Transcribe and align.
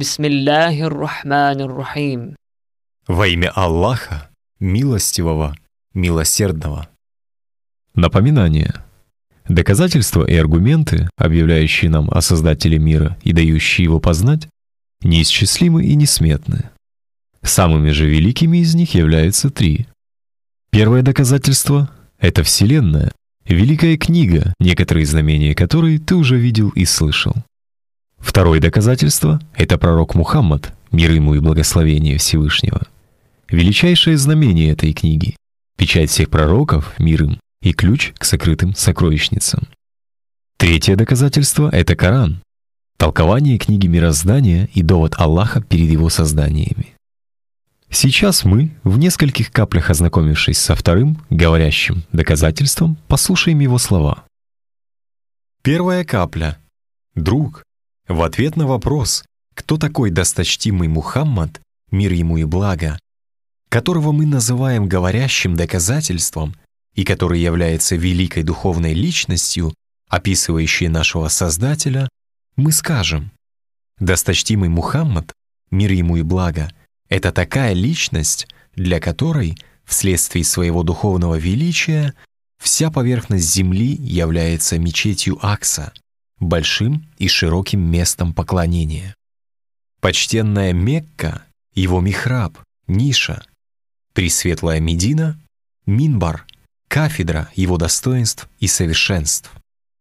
Бисмиллахир 0.00 0.94
Рахманир 0.94 1.68
Рахим. 1.68 2.34
Во 3.06 3.26
имя 3.26 3.50
Аллаха, 3.54 4.30
милостивого, 4.58 5.54
милосердного. 5.92 6.88
Напоминание. 7.94 8.72
Доказательства 9.46 10.24
и 10.24 10.34
аргументы, 10.36 11.10
объявляющие 11.18 11.90
нам 11.90 12.10
о 12.10 12.22
Создателе 12.22 12.78
мира 12.78 13.18
и 13.22 13.34
дающие 13.34 13.84
его 13.84 14.00
познать, 14.00 14.48
неисчислимы 15.02 15.84
и 15.84 15.94
несметны. 15.96 16.70
Самыми 17.42 17.90
же 17.90 18.06
великими 18.08 18.56
из 18.56 18.74
них 18.74 18.94
являются 18.94 19.50
три. 19.50 19.86
Первое 20.70 21.02
доказательство— 21.02 21.90
это 22.18 22.42
Вселенная, 22.42 23.12
великая 23.44 23.98
книга, 23.98 24.54
некоторые 24.60 25.04
знамения 25.04 25.54
которой 25.54 25.98
ты 25.98 26.14
уже 26.14 26.38
видел 26.38 26.70
и 26.70 26.86
слышал. 26.86 27.34
Второе 28.20 28.60
доказательство— 28.60 29.40
это 29.54 29.78
пророк 29.78 30.14
Мухаммад, 30.14 30.72
мир 30.92 31.10
ему 31.10 31.34
и 31.34 31.40
благословение 31.40 32.18
Всевышнего. 32.18 32.86
Величайшее 33.48 34.16
знамение 34.16 34.70
этой 34.70 34.92
книги— 34.92 35.36
печать 35.76 36.10
всех 36.10 36.30
пророков, 36.30 36.94
мир 36.98 37.24
им, 37.24 37.40
и 37.62 37.72
ключ 37.72 38.12
к 38.16 38.24
сокрытым 38.24 38.74
сокровищницам. 38.74 39.66
Третье 40.58 40.94
доказательство— 40.94 41.68
это 41.72 41.96
Коран, 41.96 42.42
толкование 42.96 43.58
книги 43.58 43.86
мироздания 43.86 44.68
и 44.74 44.82
довод 44.82 45.14
Аллаха 45.16 45.62
перед 45.62 45.90
его 45.90 46.10
созданиями. 46.10 46.94
Сейчас 47.90 48.44
мы, 48.44 48.70
в 48.84 48.98
нескольких 48.98 49.50
каплях 49.50 49.90
ознакомившись 49.90 50.58
со 50.58 50.76
вторым, 50.76 51.24
говорящим 51.28 52.04
доказательством, 52.12 52.96
послушаем 53.08 53.58
его 53.58 53.78
слова. 53.78 54.24
Первая 55.62 56.04
капля. 56.04 56.58
Друг, 57.16 57.64
в 58.10 58.22
ответ 58.22 58.56
на 58.56 58.66
вопрос, 58.66 59.24
кто 59.54 59.76
такой 59.76 60.10
досточтимый 60.10 60.88
Мухаммад, 60.88 61.60
мир 61.92 62.12
ему 62.12 62.38
и 62.38 62.44
благо, 62.44 62.98
которого 63.68 64.10
мы 64.10 64.26
называем 64.26 64.88
говорящим 64.88 65.54
доказательством 65.54 66.56
и 66.94 67.04
который 67.04 67.40
является 67.40 67.94
великой 67.94 68.42
духовной 68.42 68.94
личностью, 68.94 69.72
описывающей 70.08 70.88
нашего 70.88 71.28
Создателя, 71.28 72.08
мы 72.56 72.72
скажем, 72.72 73.30
досточтимый 74.00 74.68
Мухаммад, 74.68 75.32
мир 75.70 75.92
ему 75.92 76.16
и 76.16 76.22
благо, 76.22 76.72
это 77.08 77.30
такая 77.30 77.74
личность, 77.74 78.48
для 78.74 78.98
которой, 78.98 79.56
вследствие 79.84 80.44
своего 80.44 80.82
духовного 80.82 81.36
величия, 81.36 82.14
вся 82.58 82.90
поверхность 82.90 83.48
Земли 83.48 83.94
является 83.94 84.78
мечетью 84.78 85.38
Акса, 85.40 85.92
большим 86.40 87.06
и 87.18 87.28
широким 87.28 87.80
местом 87.80 88.34
поклонения. 88.34 89.14
Почтенная 90.00 90.72
Мекка— 90.72 91.44
его 91.74 92.00
михраб, 92.00 92.58
ниша, 92.86 93.44
Пресветлая 94.12 94.80
Медина— 94.80 95.38
Минбар, 95.86 96.46
кафедра 96.88 97.48
его 97.54 97.76
достоинств 97.76 98.48
и 98.58 98.66
совершенств. 98.66 99.50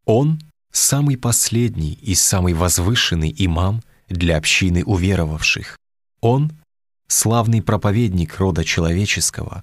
Он— 0.05 0.41
самый 0.71 1.17
последний 1.17 1.93
и 1.93 2.15
самый 2.15 2.53
возвышенный 2.53 3.33
имам 3.37 3.83
для 4.07 4.37
общины 4.37 4.83
уверовавших. 4.83 5.77
Он— 6.21 6.51
славный 7.07 7.61
проповедник 7.61 8.37
рода 8.39 8.63
человеческого, 8.63 9.61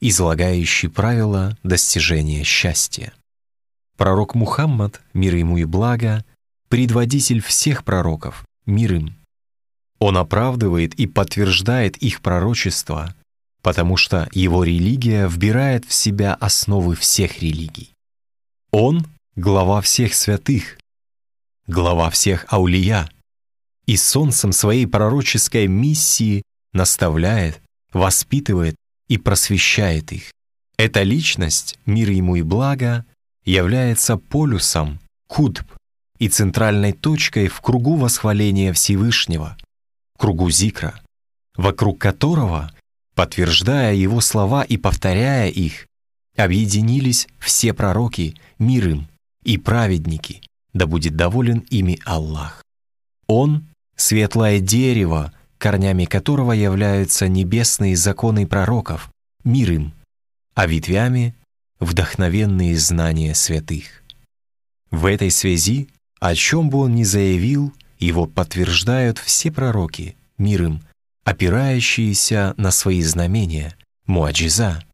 излагающий 0.00 0.88
правила 0.88 1.56
достижения 1.62 2.44
счастья. 2.44 3.12
Пророк 3.98 4.36
Мухаммад, 4.36 5.02
мир 5.12 5.34
ему 5.34 5.58
и 5.58 5.64
благо, 5.64 6.24
предводитель 6.68 7.42
всех 7.42 7.84
пророков, 7.84 8.44
мир 8.64 8.94
им. 8.94 9.18
Он 9.98 10.16
оправдывает 10.16 10.94
и 10.94 11.08
подтверждает 11.08 11.96
их 11.96 12.20
пророчество, 12.20 13.12
потому 13.60 13.96
что 13.96 14.28
его 14.30 14.62
религия 14.62 15.26
вбирает 15.26 15.84
в 15.84 15.92
себя 15.92 16.34
основы 16.34 16.94
всех 16.94 17.42
религий. 17.42 17.92
Он— 18.70 19.04
глава 19.34 19.80
всех 19.80 20.14
святых, 20.14 20.78
глава 21.66 22.08
всех 22.10 22.46
аулия, 22.50 23.10
и 23.86 23.96
солнцем 23.96 24.52
своей 24.52 24.86
пророческой 24.86 25.66
миссии 25.66 26.44
наставляет, 26.72 27.60
воспитывает 27.92 28.76
и 29.08 29.18
просвещает 29.18 30.12
их. 30.12 30.30
Эта 30.76 31.02
личность, 31.02 31.76
мир 31.84 32.10
ему 32.10 32.36
и 32.36 32.42
благо, 32.42 33.04
является 33.48 34.18
полюсом, 34.18 35.00
кудб, 35.26 35.64
и 36.18 36.28
центральной 36.28 36.92
точкой 36.92 37.48
в 37.48 37.60
кругу 37.60 37.96
восхваления 37.96 38.72
Всевышнего, 38.72 39.56
кругу 40.18 40.50
зикра, 40.50 41.00
вокруг 41.56 41.98
которого, 41.98 42.72
подтверждая 43.14 43.94
его 43.94 44.20
слова 44.20 44.62
и 44.64 44.76
повторяя 44.76 45.48
их, 45.48 45.86
объединились 46.36 47.28
все 47.38 47.72
пророки, 47.72 48.36
мир 48.58 48.88
им, 48.88 49.08
и 49.44 49.56
праведники, 49.56 50.42
да 50.74 50.86
будет 50.86 51.16
доволен 51.16 51.60
ими 51.70 51.98
Аллах. 52.04 52.62
Он— 53.28 53.66
светлое 53.96 54.60
дерево, 54.60 55.32
корнями 55.56 56.04
которого 56.04 56.52
являются 56.52 57.28
небесные 57.28 57.96
законы 57.96 58.46
пророков, 58.46 59.10
мир 59.44 59.72
им, 59.72 59.92
а 60.54 60.66
ветвями— 60.66 61.34
вдохновенные 61.80 62.76
знания 62.78 63.34
святых. 63.34 64.02
В 64.90 65.06
этой 65.06 65.30
связи 65.30 65.88
о 66.20 66.34
чем 66.34 66.68
бы 66.68 66.78
он 66.78 66.94
ни 66.94 67.04
заявил, 67.04 67.72
его 67.98 68.26
подтверждают 68.26 69.18
все 69.18 69.50
пророки, 69.50 70.16
мир 70.36 70.64
им, 70.64 70.82
опирающиеся 71.24 72.54
на 72.56 72.70
свои 72.70 73.02
знамения, 73.02 73.76
муаджиза, 74.06 74.84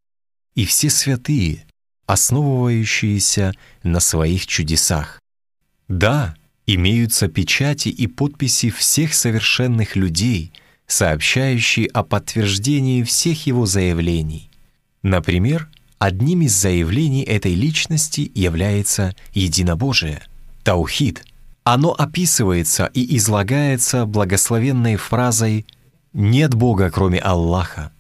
и 0.55 0.65
все 0.67 0.91
святые, 0.91 1.65
основывающиеся 2.07 3.55
на 3.83 4.01
своих 4.01 4.47
чудесах. 4.47 5.21
Да, 5.89 6.37
имеются 6.67 7.29
печати 7.29 7.89
и 7.89 8.07
подписи 8.07 8.71
всех 8.71 9.15
совершенных 9.15 9.97
людей, 9.97 10.53
сообщающие 10.87 11.87
о 11.89 12.03
подтверждении 12.03 13.03
всех 13.03 13.47
его 13.47 13.65
заявлений. 13.65 14.51
Например, 15.03 15.71
одним 16.05 16.43
из 16.43 16.53
заявлений 16.53 17.23
этой 17.23 17.55
личности 17.55 18.31
является 18.35 19.17
единобожие— 19.33 20.23
Таухид. 20.63 21.25
Оно 21.63 21.93
описывается 21.93 22.91
и 22.93 23.17
излагается 23.17 24.05
благословенной 24.05 24.97
фразой 24.97 25.65
«Нет 26.13 26.55
Бога, 26.55 26.91
кроме 26.91 27.21
Аллаха». 27.21 27.91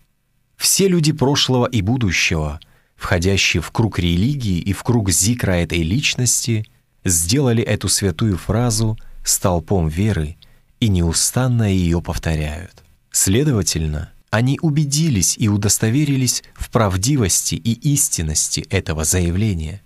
Все 0.59 0.87
люди 0.87 1.12
прошлого 1.12 1.65
и 1.65 1.81
будущего, 1.81 2.60
входящие 2.94 3.62
в 3.62 3.70
круг 3.70 3.98
религии 3.98 4.59
и 4.59 4.75
в 4.75 4.82
круг 4.82 5.09
зикра 5.09 5.53
этой 5.53 5.82
личности, 5.82 6.66
сделали 7.04 7.62
эту 7.62 7.88
святую 7.88 8.36
фразу 8.36 8.98
столпом 9.25 9.88
веры 9.88 10.36
и 10.78 10.88
неустанно 10.88 11.72
ее 11.72 12.03
повторяют. 12.03 12.82
Следовательно, 13.10 14.12
они 14.34 14.59
убедились 14.61 15.37
и 15.39 15.49
удостоверились 15.49 16.43
в 16.55 16.69
правдивости 16.71 17.55
и 17.55 17.72
истинности 17.93 18.67
этого 18.69 19.05
заявления. 19.05 19.81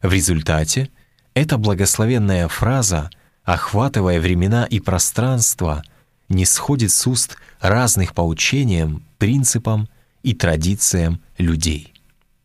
В 0.00 0.10
результате 0.10 0.88
эта 1.34 1.58
благословенная 1.58 2.48
фраза, 2.48 3.10
охватывая 3.44 4.20
времена 4.20 4.64
и 4.64 4.80
пространство, 4.80 5.84
не 6.30 6.46
сходит 6.46 6.92
с 6.92 7.06
уст 7.06 7.36
разных 7.60 8.14
по 8.14 8.22
учениям, 8.22 9.04
принципам 9.18 9.90
и 10.22 10.32
традициям 10.32 11.20
людей. 11.36 11.92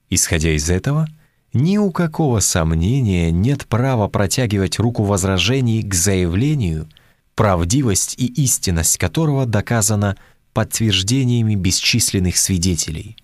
Исходя 0.10 0.50
из 0.50 0.70
этого, 0.70 1.08
ни 1.54 1.78
у 1.78 1.92
какого 1.92 2.42
сомнения 2.42 3.32
нет 3.32 3.66
права 3.68 4.10
протягивать 4.10 4.78
руку 4.78 5.06
возражений 5.06 5.84
к 5.84 5.94
заявлению, 5.94 6.90
правдивость 7.34 8.16
и 8.18 8.26
истинность 8.26 8.98
которого 8.98 9.46
доказана 9.46 10.18
подтверждениями 10.54 11.56
бесчисленных 11.56 12.38
свидетелей. 12.38 13.18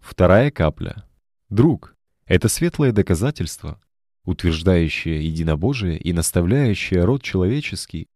Вторая 0.00 0.50
капля. 0.50 1.04
Друг, 1.48 1.96
это 2.26 2.48
светлое 2.48 2.92
доказательство, 2.92 3.80
утверждающее 4.24 5.26
единобожие 5.26 5.98
и 5.98 6.12
наставляющее 6.12 7.04
род 7.04 7.22
человеческий, 7.22 8.08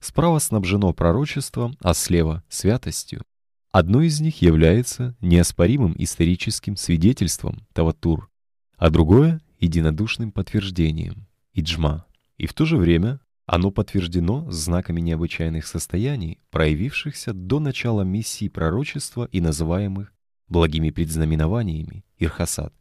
справа 0.00 0.38
снабжено 0.38 0.92
пророчеством, 0.92 1.76
а 1.80 1.92
слева— 1.94 2.42
святостью. 2.48 3.22
Одно 3.70 4.00
из 4.00 4.20
них 4.20 4.40
является 4.40 5.14
неоспоримым 5.20 5.94
историческим 5.98 6.76
свидетельством 6.76 7.66
Таватур, 7.74 8.30
а 8.76 8.88
другое— 8.88 9.42
единодушным 9.60 10.32
подтверждением 10.32 11.26
Иджма. 11.52 12.06
И 12.38 12.46
в 12.46 12.54
то 12.54 12.64
же 12.64 12.76
время 12.76 13.20
оно 13.46 13.70
подтверждено 13.70 14.50
знаками 14.50 15.00
необычайных 15.00 15.66
состояний, 15.66 16.40
проявившихся 16.50 17.32
до 17.32 17.60
начала 17.60 18.02
миссии 18.02 18.48
пророчества 18.48 19.28
и 19.30 19.40
называемых 19.40 20.12
благими 20.48 20.90
предзнаменованиями 20.90 22.04
Ирхасад. 22.18 22.74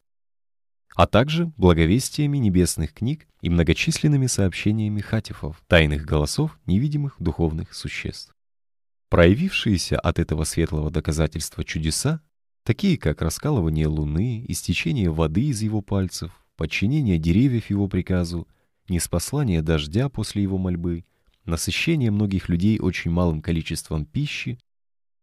а 0.96 1.08
также 1.08 1.48
благовестиями 1.58 2.38
небесных 2.38 2.94
книг 2.94 3.28
и 3.42 3.50
многочисленными 3.50 4.28
сообщениями 4.28 5.02
хатифов, 5.02 5.62
тайных 5.68 6.06
голосов 6.06 6.58
невидимых 6.66 7.18
духовных 7.20 7.74
существ. 7.74 8.34
Проявившиеся 9.10 10.00
от 10.00 10.20
этого 10.20 10.46
светлого 10.46 10.90
доказательства 10.90 11.66
чудеса, 11.66 12.22
такие 12.64 12.98
как 12.98 13.22
раскалывание 13.22 13.88
луны, 13.88 14.46
истечение 14.48 15.10
воды 15.12 15.48
из 15.48 15.62
его 15.62 15.82
пальцев, 15.82 16.32
подчинение 16.56 17.18
деревьев 17.18 17.70
его 17.70 17.90
приказу, 17.90 18.48
неспослание 18.90 19.62
дождя 19.62 20.10
после 20.10 20.44
его 20.44 20.58
мольбы, 20.58 21.06
насыщение 21.46 22.12
многих 22.12 22.50
людей 22.50 22.80
очень 22.80 23.12
малым 23.12 23.42
количеством 23.42 24.06
пищи, 24.06 24.60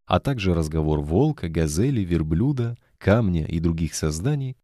а 0.06 0.20
также 0.20 0.55
разговор 0.55 1.00
волка, 1.00 1.49
газели, 1.49 2.00
верблюда, 2.00 2.76
камня 2.99 3.47
и 3.47 3.61
других 3.61 3.94
созданий, 3.94 4.56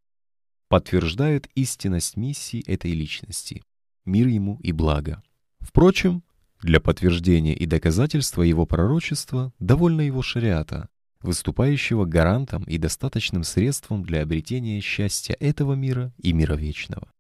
подтверждают 0.69 1.49
истинность 1.55 2.17
миссии 2.17 2.63
этой 2.67 2.93
личности, 2.93 3.63
мир 4.05 4.27
ему 4.29 4.59
и 4.63 4.73
благо. 4.73 5.23
Впрочем, 5.61 6.23
для 6.61 6.81
подтверждения 6.81 7.55
и 7.55 7.67
доказательства 7.67 8.43
его 8.43 8.67
пророчества 8.67 9.53
довольно 9.59 10.03
его 10.03 10.23
шариата, 10.23 10.89
выступающего 11.21 12.05
гарантом 12.05 12.65
и 12.65 12.79
достаточным 12.79 13.45
средством 13.45 14.03
для 14.03 14.23
обретения 14.23 14.81
счастья 14.81 15.37
этого 15.41 15.75
мира 15.75 16.13
и 16.19 16.33
мира 16.33 16.55
вечного. 16.55 17.11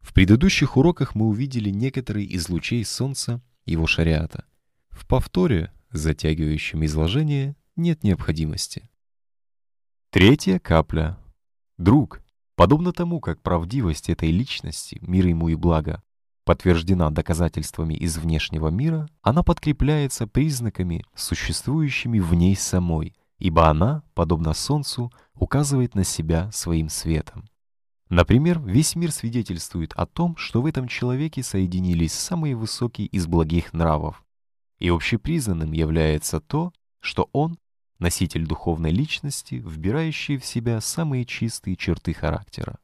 В 0.00 0.12
предыдущих 0.12 0.76
уроках 0.76 1.14
мы 1.14 1.26
увидели 1.26 1.70
некоторые 1.70 2.26
из 2.26 2.48
лучей 2.48 2.84
солнца 2.84 3.40
его 3.64 3.86
шариата. 3.86 4.44
В 4.90 5.06
повторе, 5.06 5.72
затягивающем 5.90 6.84
изложение, 6.84 7.56
нет 7.76 8.02
необходимости. 8.02 8.88
Третья 10.10 10.58
капля. 10.58 11.18
Друг, 11.78 12.20
подобно 12.56 12.92
тому, 12.92 13.20
как 13.20 13.42
правдивость 13.42 14.10
этой 14.10 14.30
личности, 14.30 14.98
мир 15.02 15.26
ему 15.26 15.48
и 15.48 15.54
благо, 15.54 16.02
подтверждена 16.44 17.10
доказательствами 17.10 17.94
из 17.94 18.18
внешнего 18.18 18.68
мира, 18.68 19.08
она 19.22 19.42
подкрепляется 19.42 20.26
признаками, 20.26 21.04
существующими 21.14 22.18
в 22.18 22.34
ней 22.34 22.56
самой, 22.56 23.14
ибо 23.38 23.68
она, 23.68 24.02
подобно 24.14 24.52
Солнцу, 24.52 25.12
указывает 25.34 25.94
на 25.94 26.04
себя 26.04 26.50
своим 26.52 26.88
светом. 26.88 27.49
Например, 28.10 28.60
весь 28.60 28.96
мир 28.96 29.12
свидетельствует 29.12 29.92
о 29.92 30.04
том, 30.04 30.36
что 30.36 30.60
в 30.60 30.66
этом 30.66 30.88
человеке 30.88 31.44
соединились 31.44 32.12
самые 32.12 32.56
высокие 32.56 33.06
из 33.06 33.28
благих 33.28 33.72
нравов, 33.72 34.24
и 34.80 34.88
общепризнанным 34.88 35.70
является 35.70 36.40
то, 36.40 36.72
что 36.98 37.30
он— 37.32 37.56
носитель 38.00 38.46
духовной 38.46 38.90
личности, 38.90 39.62
вбирающий 39.64 40.38
в 40.38 40.44
себя 40.44 40.80
самые 40.80 41.24
чистые 41.24 41.76
черты 41.76 42.12
характера. 42.12 42.80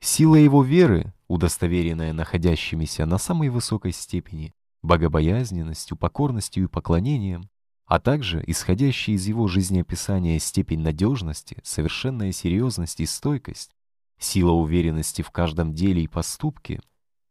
Сила 0.00 0.36
его 0.36 0.62
веры, 0.62 1.12
удостоверенная 1.28 2.14
находящимися 2.14 3.04
на 3.04 3.18
самой 3.18 3.50
высокой 3.50 3.92
степени, 3.92 4.54
богобоязненностью, 4.82 5.98
покорностью 5.98 6.64
и 6.64 6.68
поклонением, 6.68 7.50
а 7.84 8.00
также 8.00 8.42
исходящая 8.46 9.16
из 9.16 9.26
его 9.26 9.46
жизнеописания 9.46 10.38
степень 10.38 10.80
надежности, 10.80 11.58
совершенная 11.62 12.32
серьезность 12.32 13.00
и 13.00 13.06
стойкость, 13.06 13.73
сила 14.24 14.52
уверенности 14.52 15.22
в 15.22 15.30
каждом 15.30 15.74
деле 15.74 16.02
и 16.02 16.08
поступке, 16.08 16.80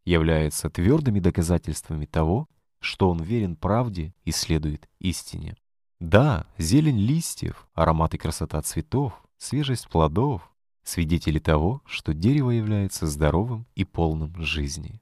являются 0.06 0.70
твердыми 0.70 1.20
доказательствами 1.20 2.06
того, 2.06 2.48
что 2.80 3.10
он 3.10 3.22
верен 3.22 3.56
правде 3.56 4.14
и 4.26 4.32
следует 4.32 4.88
истине. 5.00 5.56
Да, 6.00 6.46
зелень 6.58 7.00
листьев, 7.00 7.68
аромат 7.74 8.14
и 8.14 8.18
красота 8.18 8.62
цветов, 8.62 9.14
свежесть 9.38 9.90
плодов— 9.90 10.50
свидетели 10.84 11.40
того, 11.40 11.82
что 11.86 12.14
дерево 12.14 12.52
является 12.52 13.08
здоровым 13.08 13.66
и 13.74 13.86
полным 13.86 14.36
жизни. 14.44 15.02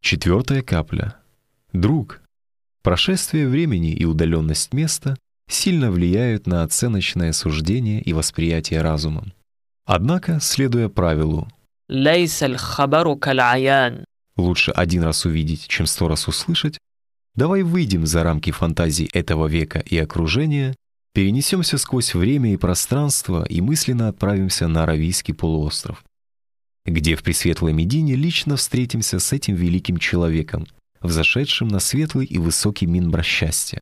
Четвертая 0.00 0.62
капля. 0.62 1.16
Друг, 1.72 2.22
Прошествие 2.82 3.46
времени 3.46 3.92
и 3.92 4.04
удаленность 4.04 4.74
места 4.74 5.16
сильно 5.48 5.92
влияют 5.92 6.48
на 6.48 6.64
оценочное 6.64 7.32
суждение 7.32 8.02
и 8.02 8.12
восприятие 8.12 8.82
разумом. 8.82 9.32
Однако, 9.84 10.38
следуя 10.40 10.88
правилу 10.88 11.48
«лучше 14.36 14.70
один 14.70 15.02
раз 15.02 15.24
увидеть, 15.24 15.66
чем 15.66 15.86
сто 15.86 16.08
раз 16.08 16.28
услышать», 16.28 16.78
давай 17.34 17.62
выйдем 17.62 18.06
за 18.06 18.22
рамки 18.22 18.50
фантазий 18.50 19.10
этого 19.12 19.46
века 19.46 19.80
и 19.80 19.98
окружения, 19.98 20.74
перенесемся 21.12 21.78
сквозь 21.78 22.14
время 22.14 22.52
и 22.52 22.56
пространство 22.56 23.44
и 23.44 23.60
мысленно 23.60 24.08
отправимся 24.08 24.68
на 24.68 24.84
Аравийский 24.84 25.34
полуостров, 25.34 26.04
где 26.86 27.16
в 27.16 27.22
Пресветлой 27.22 27.72
Медине 27.72 28.14
лично 28.14 28.56
встретимся 28.56 29.18
с 29.18 29.32
этим 29.32 29.54
великим 29.54 29.98
человеком, 29.98 30.66
взошедшим 31.00 31.68
на 31.68 31.80
светлый 31.80 32.26
и 32.26 32.38
высокий 32.38 32.86
минбр 32.86 33.22
счастья, 33.22 33.80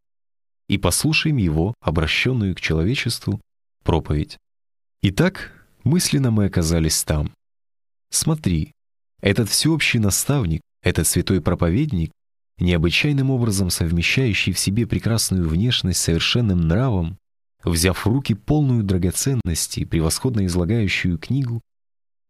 и 0.69 0.79
послушаем 0.79 1.37
его, 1.37 1.75
обращенную 1.81 2.55
к 2.55 2.61
человечеству, 2.61 3.41
проповедь. 3.85 4.39
Итак, 5.03 5.60
мысленно 5.85 6.31
мы 6.31 6.47
оказались 6.47 7.03
там. 7.05 7.33
Смотри, 8.11 8.73
этот 9.21 9.49
всеобщий 9.49 9.99
наставник, 9.99 10.61
этот 10.83 11.07
святой 11.07 11.41
проповедник, 11.41 12.11
необычайным 12.59 13.31
образом 13.31 13.71
совмещающий 13.71 14.53
в 14.53 14.59
себе 14.59 14.87
прекрасную 14.87 15.49
внешность 15.49 16.01
с 16.01 16.05
совершенным 16.05 16.61
нравом, 16.61 17.19
взяв 17.65 18.05
в 18.05 18.09
руки 18.09 18.35
полную 18.35 18.83
драгоценности, 18.83 19.85
превосходно 19.85 20.47
излагающую 20.47 21.19
книгу, 21.19 21.61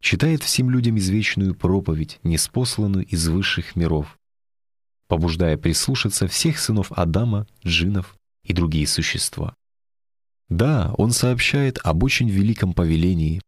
читает 0.00 0.42
всем 0.42 0.70
людям 0.70 0.98
извечную 0.98 1.54
проповедь, 1.54 2.18
неспосланную 2.22 3.06
из 3.06 3.28
высших 3.28 3.76
миров, 3.76 4.18
побуждая 5.08 5.56
прислушаться 5.56 6.26
всех 6.26 6.58
сынов 6.58 6.90
Адама, 6.92 7.46
джинов 7.64 8.16
и 8.44 8.52
другие 8.52 8.86
существа. 8.86 9.54
Да, 10.50 10.92
он 10.98 11.12
сообщает 11.12 11.78
об 11.84 12.02
очень 12.02 12.28
великом 12.28 12.74
повелении, 12.74 13.40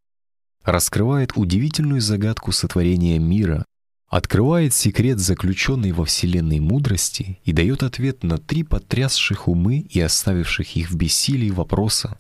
раскрывает 0.65 1.37
удивительную 1.37 2.01
загадку 2.01 2.53
сотворения 2.53 3.19
мира, 3.19 3.65
открывает 4.09 4.73
секрет 4.73 5.19
заключенной 5.19 5.91
во 5.91 6.05
Вселенной 6.05 6.61
мудрости 6.61 7.41
и 7.45 7.53
дает 7.53 7.83
ответ 7.83 8.23
на 8.23 8.39
три 8.39 8.63
потрясших 8.63 9.49
умы 9.49 9.79
и 9.79 10.01
оставивших 10.01 10.77
их 10.77 10.91
в 10.91 10.97
бессилии 10.97 11.51
вопроса, 11.51 12.17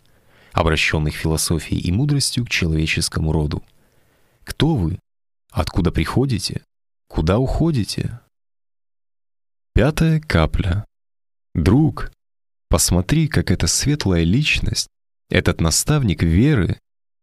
обращенных 0.53 1.15
философией 1.15 1.81
и 1.81 1.93
мудростью 1.93 2.45
к 2.45 2.51
человеческому 2.51 3.31
роду. 3.31 3.63
Кто 4.43 4.75
вы? 4.75 4.99
Откуда 5.53 5.93
приходите? 5.93 6.63
Куда 7.09 7.39
уходите? 7.39 8.21
Пятая 9.75 10.19
капля. 10.19 10.85
Друг, 11.55 12.11
посмотри, 12.73 13.29
как 13.29 13.51
эта 13.51 13.67
светлая 13.67 14.25
личность, 14.25 14.89
этот 15.29 15.61
наставник 15.61 16.23
веры, 16.23 16.79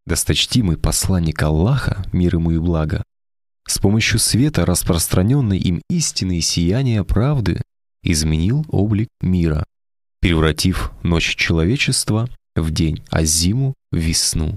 досточтимый 0.05 0.77
посланник 0.77 1.41
Аллаха, 1.41 2.05
мир 2.13 2.35
ему 2.35 2.51
и 2.51 2.59
благо, 2.59 3.01
с 3.67 3.79
помощью 3.79 4.19
света, 4.19 4.63
распространенной 4.63 5.57
им 5.57 5.81
истины 5.89 6.37
и 6.37 6.41
сияния 6.41 7.03
правды, 7.03 7.63
изменил 8.03 8.63
облик 8.69 9.07
мира, 9.21 9.65
превратив 10.21 10.91
ночь 11.01 11.35
человечества 11.35 12.29
в 12.55 12.69
день, 12.69 13.03
а 13.09 13.23
зиму— 13.23 13.73
в 13.91 13.97
весну. 13.97 14.55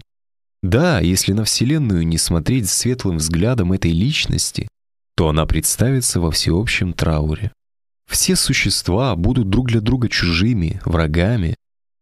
Да, 0.63 1.01
если 1.01 1.33
на 1.33 1.45
Вселенную 1.45 2.07
не 2.07 2.19
смотреть 2.19 2.69
светлым 2.69 3.17
взглядом 3.17 3.73
этой 3.73 3.93
личности, 3.93 4.69
то 5.17 5.31
она 5.31 5.47
представится 5.47 6.21
во 6.21 6.31
всеобщем 6.31 6.93
трауре. 6.93 7.51
Все 8.13 8.37
существа 8.37 9.17
будут 9.17 9.49
друг 9.49 9.69
для 9.69 9.81
друга 9.81 10.11
чужими, 10.11 10.83
врагами, 10.85 11.55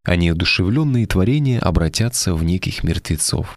а 0.02 0.17
неодушевленные 0.17 1.07
творения 1.07 1.61
обратятся 1.61 2.35
в 2.35 2.43
неких 2.43 2.83
мертвецов. 2.83 3.57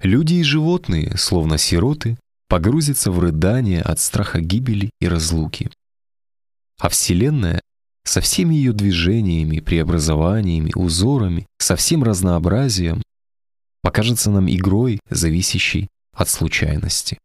Люди 0.00 0.34
и 0.34 0.44
животные, 0.44 1.16
словно 1.16 1.58
сироты, 1.58 2.16
погрузятся 2.48 3.10
в 3.10 3.18
рыдание 3.18 3.82
от 3.82 3.98
страха 3.98 4.40
гибели 4.40 4.90
и 5.00 5.08
разлуки. 5.08 5.68
А 6.78 6.88
Вселенная 6.88 7.60
со 8.04 8.20
всеми 8.20 8.54
ее 8.54 8.72
движениями, 8.72 9.58
преобразованиями, 9.58 10.70
узорами, 10.76 11.44
со 11.58 11.74
всем 11.74 12.04
разнообразием 12.04 13.02
покажется 13.82 14.30
нам 14.30 14.48
игрой, 14.48 15.00
зависящей 15.10 15.88
от 16.12 16.28
случайности. 16.28 17.18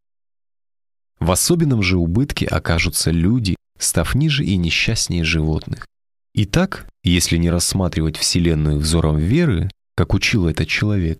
В 1.19 1.29
особенном 1.29 1.83
же 1.83 1.97
убытке 1.97 2.47
окажутся 2.47 3.11
люди, 3.11 3.55
став 3.79 4.13
ниже 4.15 4.45
и 4.45 4.57
несчастнее 4.57 5.23
животных. 5.23 5.87
Итак, 6.35 6.87
если 7.03 7.37
не 7.37 7.49
рассматривать 7.49 8.17
Вселенную 8.17 8.77
взором 8.77 9.17
веры, 9.17 9.69
как 9.95 10.13
учил 10.13 10.47
этот 10.47 10.67
человек, 10.67 11.17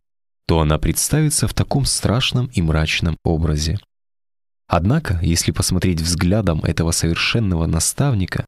то 0.47 0.59
она 0.61 0.77
представится 0.77 1.47
в 1.47 1.53
таком 1.53 1.85
страшном 1.85 2.47
и 2.47 2.61
мрачном 2.61 3.17
образе. 3.23 3.79
Однако, 4.67 5.19
если 5.23 5.51
посмотреть 5.51 6.01
взглядом 6.01 6.59
этого 6.61 6.91
совершенного 6.91 7.65
наставника, 7.65 8.45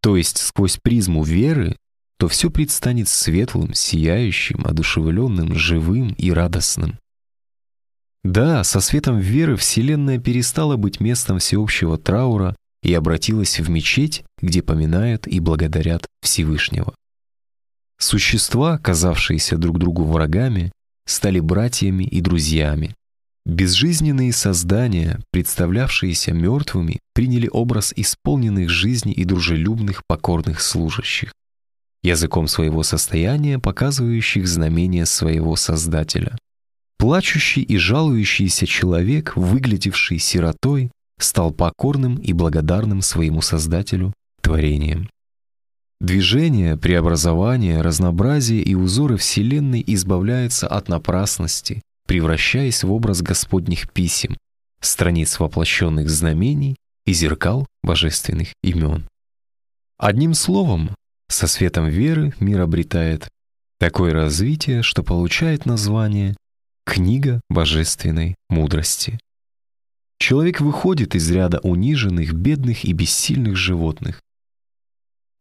то 0.00 0.16
есть 0.16 0.38
сквозь 0.38 0.78
призму 0.78 1.22
веры, 1.22 1.76
то 2.18 2.28
все 2.28 2.50
предстанет 2.50 3.08
светлым, 3.08 3.74
сияющим, 3.74 4.64
одушевленным, 4.64 5.54
живым 5.54 6.12
и 6.12 6.30
радостным. 6.30 6.98
Да, 8.24 8.64
со 8.64 8.80
светом 8.80 9.18
веры 9.18 9.56
Вселенная 9.56 10.18
перестала 10.18 10.76
быть 10.76 11.00
местом 11.00 11.38
всеобщего 11.38 11.98
траура 11.98 12.56
и 12.86 12.94
обратилась 12.94 13.58
в 13.58 13.68
мечеть, 13.68 14.22
где 14.40 14.62
поминают 14.62 15.26
и 15.26 15.40
благодарят 15.40 16.06
Всевышнего. 16.22 16.94
Существа, 17.98 18.78
казавшиеся 18.78 19.58
друг 19.58 19.80
другу 19.80 20.04
врагами, 20.04 20.70
стали 21.04 21.40
братьями 21.40 22.04
и 22.04 22.20
друзьями. 22.20 22.94
Безжизненные 23.44 24.32
создания, 24.32 25.18
представлявшиеся 25.32 26.32
мертвыми, 26.32 27.00
приняли 27.12 27.48
образ 27.50 27.92
исполненных 27.96 28.68
жизни 28.70 29.12
и 29.12 29.24
дружелюбных 29.24 30.02
покорных 30.06 30.60
служащих, 30.60 31.32
языком 32.04 32.46
своего 32.46 32.84
состояния 32.84 33.58
показывающих 33.58 34.46
знамения 34.46 35.06
своего 35.06 35.56
Создателя. 35.56 36.38
Плачущий 36.98 37.62
и 37.62 37.78
жалующийся 37.78 38.66
человек, 38.66 39.36
выглядевший 39.36 40.20
сиротой, 40.20 40.90
стал 41.18 41.52
покорным 41.52 42.16
и 42.16 42.32
благодарным 42.32 43.02
своему 43.02 43.42
Создателю 43.42 44.12
творением. 44.42 45.08
Движение, 46.00 46.76
преобразование, 46.76 47.80
разнообразие 47.80 48.62
и 48.62 48.74
узоры 48.74 49.16
Вселенной 49.16 49.82
избавляются 49.86 50.68
от 50.68 50.88
напрасности, 50.88 51.82
превращаясь 52.06 52.84
в 52.84 52.92
образ 52.92 53.22
Господних 53.22 53.90
писем, 53.90 54.36
страниц 54.80 55.40
воплощенных 55.40 56.10
знамений 56.10 56.76
и 57.06 57.12
зеркал 57.12 57.66
божественных 57.82 58.52
имен. 58.62 59.08
Одним 59.98 60.34
словом, 60.34 60.90
со 61.28 61.46
светом 61.46 61.88
веры 61.88 62.34
мир 62.40 62.60
обретает 62.60 63.28
такое 63.78 64.12
развитие, 64.12 64.82
что 64.82 65.02
получает 65.02 65.64
название 65.64 66.36
«Книга 66.84 67.40
божественной 67.48 68.34
мудрости». 68.50 69.18
Человек 70.18 70.60
выходит 70.60 71.14
из 71.14 71.30
ряда 71.30 71.60
униженных, 71.60 72.32
бедных 72.32 72.84
и 72.84 72.92
бессильных 72.92 73.56
животных, 73.56 74.20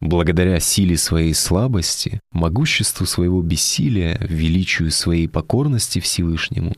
Благодаря 0.02 0.60
силе 0.60 0.98
своей 0.98 1.34
слабости, 1.34 2.20
могуществу 2.32 3.06
своего 3.06 3.42
бессилия, 3.42 4.18
величию 4.20 4.92
своей 4.92 5.28
покорности 5.28 6.00
Всевышнему, 6.00 6.76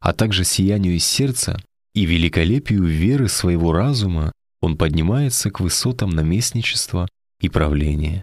а 0.00 0.12
также 0.12 0.44
сиянию 0.44 0.98
сердца 0.98 1.62
и 1.94 2.04
великолепию 2.04 2.84
веры 2.84 3.28
своего 3.28 3.72
разума, 3.72 4.32
он 4.60 4.76
поднимается 4.76 5.50
к 5.50 5.60
высотам 5.60 6.10
наместничества 6.10 7.08
и 7.40 7.48
правления. 7.48 8.22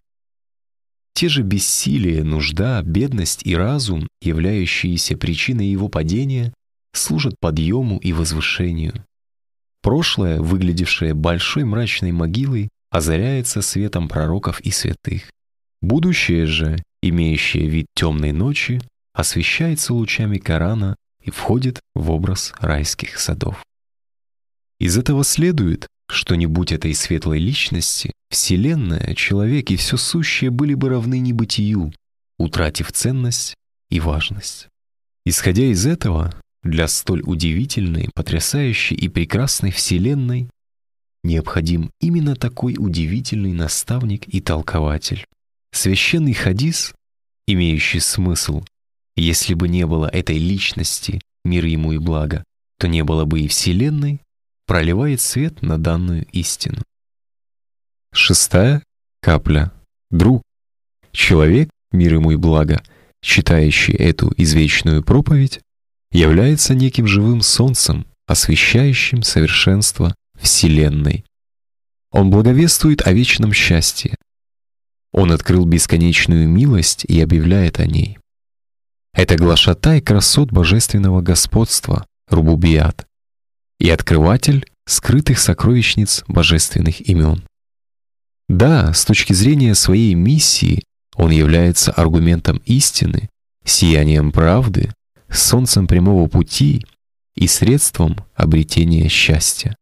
Те 1.13 1.29
же 1.29 1.41
бессилие, 1.41 2.23
нужда, 2.23 2.81
бедность 2.83 3.43
и 3.43 3.55
разум, 3.55 4.07
являющиеся 4.21 5.17
причиной 5.17 5.67
его 5.67 5.89
падения, 5.89 6.53
служат 6.93 7.35
подъему 7.39 7.97
и 7.97 8.13
возвышению. 8.13 9.05
Прошлое, 9.81 10.39
выглядевшее 10.41 11.13
большой 11.13 11.63
мрачной 11.63 12.11
могилой, 12.11 12.69
озаряется 12.89 13.61
светом 13.61 14.07
пророков 14.09 14.59
и 14.61 14.71
святых. 14.71 15.31
Будущее 15.81 16.45
же, 16.45 16.81
имеющее 17.01 17.67
вид 17.67 17.85
темной 17.95 18.31
ночи, 18.31 18.81
освещается 19.13 19.93
лучами 19.93 20.37
Корана 20.37 20.95
и 21.21 21.31
входит 21.31 21.79
в 21.93 22.11
образ 22.11 22.53
райских 22.59 23.19
садов. 23.19 23.63
Из 24.79 24.97
этого 24.97 25.23
следует, 25.23 25.87
что 26.09 26.35
не 26.35 26.45
будь 26.45 26.71
этой 26.71 26.93
светлой 26.93 27.39
личности, 27.39 28.11
Вселенная, 28.29 29.13
человек 29.15 29.71
и 29.71 29.75
все 29.75 29.97
сущее 29.97 30.51
были 30.51 30.73
бы 30.73 30.89
равны 30.89 31.19
небытию, 31.19 31.93
утратив 32.37 32.91
ценность 32.91 33.55
и 33.89 33.99
важность. 33.99 34.67
Исходя 35.25 35.63
из 35.63 35.85
этого, 35.85 36.33
для 36.63 36.87
столь 36.87 37.21
удивительной, 37.23 38.09
потрясающей 38.13 38.95
и 38.95 39.09
прекрасной 39.09 39.71
Вселенной 39.71 40.49
необходим 41.23 41.91
именно 41.99 42.35
такой 42.35 42.75
удивительный 42.77 43.53
наставник 43.53 44.27
и 44.27 44.41
толкователь. 44.41 45.25
Священный 45.71 46.33
хадис, 46.33 46.93
имеющий 47.45 47.99
смысл, 47.99 48.63
если 49.15 49.53
бы 49.53 49.67
не 49.67 49.85
было 49.85 50.07
этой 50.07 50.37
личности, 50.37 51.21
мир 51.43 51.65
ему 51.65 51.93
и 51.93 51.97
благо, 51.97 52.43
то 52.79 52.87
не 52.87 53.03
было 53.03 53.25
бы 53.25 53.41
и 53.41 53.47
Вселенной, 53.47 54.21
проливает 54.65 55.21
свет 55.21 55.61
на 55.61 55.77
данную 55.77 56.25
истину. 56.31 56.81
Шестая 58.13 58.83
капля. 59.21 59.71
Друг. 60.09 60.43
Человек, 61.11 61.69
мир 61.91 62.15
ему 62.15 62.31
и 62.31 62.35
благо, 62.35 62.81
читающий 63.21 63.93
эту 63.93 64.31
извечную 64.37 65.03
проповедь, 65.03 65.61
является 66.11 66.73
неким 66.73 67.07
живым 67.07 67.41
солнцем, 67.41 68.05
освещающим 68.25 69.23
совершенство 69.23 70.15
Вселенной. 70.39 71.25
Он 72.11 72.29
благовествует 72.29 73.05
о 73.05 73.13
вечном 73.13 73.53
счастье. 73.53 74.15
Он 75.11 75.31
открыл 75.31 75.65
бесконечную 75.65 76.47
милость 76.47 77.05
и 77.05 77.19
объявляет 77.21 77.79
о 77.79 77.85
ней. 77.85 78.17
Это 79.13 79.35
глашатай 79.35 80.01
красот 80.01 80.51
божественного 80.51 81.21
господства, 81.21 82.05
Рубубият, 82.29 83.07
и 83.79 83.89
открыватель 83.89 84.65
скрытых 84.85 85.39
сокровищниц 85.39 86.23
божественных 86.27 87.07
имен. 87.09 87.43
Да, 88.49 88.93
с 88.93 89.05
точки 89.05 89.33
зрения 89.33 89.75
своей 89.75 90.13
миссии 90.13 90.83
он 91.15 91.31
является 91.31 91.91
аргументом 91.91 92.61
истины, 92.65 93.29
сиянием 93.65 94.31
правды, 94.31 94.93
солнцем 95.29 95.87
прямого 95.87 96.27
пути 96.27 96.85
и 97.35 97.47
средством 97.47 98.17
обретения 98.35 99.07
счастья. 99.09 99.75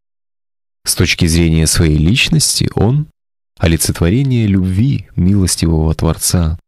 С 0.84 0.94
точки 0.94 1.26
зрения 1.26 1.66
своей 1.66 1.98
личности 1.98 2.70
он— 2.74 3.08
олицетворение 3.58 4.46
любви 4.46 5.08
милостивого 5.16 5.94
Творца, 5.94 6.58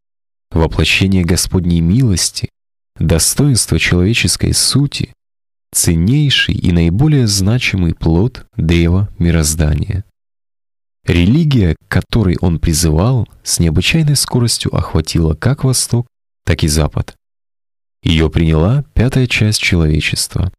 воплощение 0.51 1.25
Господней 1.25 1.81
милости, 1.81 2.49
достоинство 2.99 3.79
человеческой 3.79 4.55
сути, 4.55 5.13
ценнейший 5.73 6.55
и 6.55 6.73
наиболее 6.73 7.27
значимый 7.27 7.95
плод 7.95 8.47
древа 8.57 9.09
мироздания. 9.19 10.05
Религия, 11.07 11.75
к 11.75 11.89
которой 11.89 12.37
он 12.41 12.59
призывал, 12.59 13.29
с 13.43 13.59
необычайной 13.59 14.17
скоростью 14.17 14.75
охватила 14.75 15.35
как 15.35 15.65
Восток, 15.65 16.07
так 16.45 16.65
и 16.65 16.69
Запад. 16.69 17.18
Ее 18.03 18.31
приняла 18.31 18.85
пятая 18.95 19.27
часть 19.27 19.61
человечества. 19.61 20.53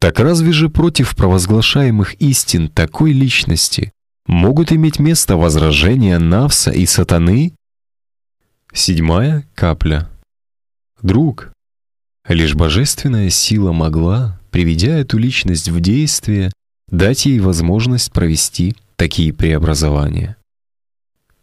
Так 0.00 0.18
разве 0.18 0.52
же 0.52 0.68
против 0.68 1.14
провозглашаемых 1.14 2.14
истин 2.14 2.68
такой 2.68 3.12
личности 3.12 3.92
могут 4.26 4.72
иметь 4.72 4.98
место 4.98 5.36
возражения 5.36 6.18
Навса 6.18 6.72
и 6.72 6.86
Сатаны? 6.86 7.54
Седьмая 8.72 9.46
капля. 9.54 10.10
Друг, 11.02 11.52
лишь 12.26 12.54
божественная 12.54 13.30
сила 13.30 13.72
могла, 13.72 14.40
приведя 14.50 14.98
эту 14.98 15.18
личность 15.18 15.68
в 15.68 15.80
действие, 15.80 16.50
дать 16.88 17.26
ей 17.26 17.38
возможность 17.40 18.12
провести 18.12 18.74
такие 18.96 19.32
преобразования. 19.32 20.36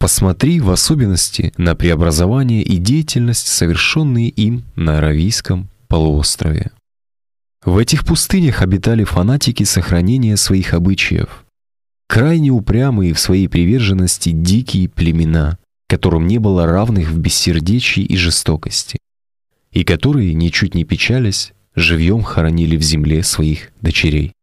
Посмотри 0.09 0.59
в 0.59 0.71
особенности 0.71 1.53
на 1.57 1.75
преобразование 1.75 2.63
и 2.63 2.77
деятельность, 2.77 3.45
совершенные 3.45 4.29
им 4.29 4.63
на 4.75 4.97
Аравийском 4.97 5.69
полуострове. 5.87 6.71
В 7.63 7.77
этих 7.77 8.07
пустынях 8.07 8.63
обитали 8.63 9.03
фанатики 9.03 9.61
сохранения 9.65 10.35
своих 10.35 10.73
обычаев, 10.73 11.45
крайне 12.07 12.49
упрямые 12.49 13.13
в 13.13 13.19
своей 13.19 13.47
приверженности 13.47 14.31
дикие 14.31 14.89
племена, 14.89 15.59
которым 15.87 16.25
не 16.25 16.39
было 16.39 16.65
равных 16.65 17.09
в 17.09 17.19
бессердечии 17.19 18.01
и 18.01 18.17
жестокости, 18.17 18.97
и 19.71 19.83
которые, 19.83 20.33
ничуть 20.33 20.73
не 20.73 20.85
печались, 20.85 21.53
живьем 21.75 22.23
хоронили 22.23 22.77
в 22.77 22.81
земле 22.81 23.21
своих 23.21 23.69
дочерей. 23.83 24.33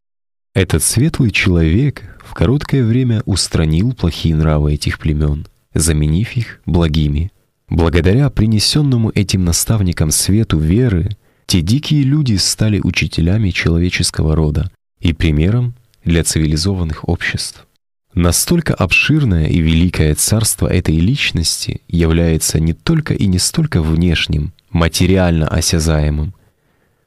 Этот 0.55 0.85
светлый 0.85 1.33
человек 1.33 2.05
в 2.25 2.35
короткое 2.35 2.85
время 2.85 3.25
устранил 3.27 3.95
плохие 3.95 4.37
нравы 4.37 4.73
этих 4.73 5.01
племен, 5.01 5.45
заменив 5.79 6.37
их 6.37 6.61
благими. 6.67 7.31
Благодаря 7.69 8.31
принесенному 8.31 9.11
этим 9.15 9.45
наставникам 9.45 10.11
свету 10.11 10.59
веры, 10.59 11.17
те 11.47 11.61
дикие 11.61 12.03
люди 12.03 12.37
стали 12.37 12.81
учителями 12.83 13.51
человеческого 13.51 14.35
рода 14.35 14.71
и 15.01 15.13
примером 15.13 15.75
для 16.05 16.25
цивилизованных 16.25 17.09
обществ. 17.09 17.67
Настолько 18.15 18.73
обширное 18.73 19.47
и 19.47 19.59
великое 19.59 20.15
царство 20.15 20.67
этой 20.67 20.97
личности 20.97 21.83
является 21.87 22.59
не 22.59 22.73
только 22.73 23.13
и 23.13 23.27
не 23.27 23.39
столько 23.39 23.83
внешним, 23.83 24.53
материально 24.71 25.47
осязаемым, 25.47 26.35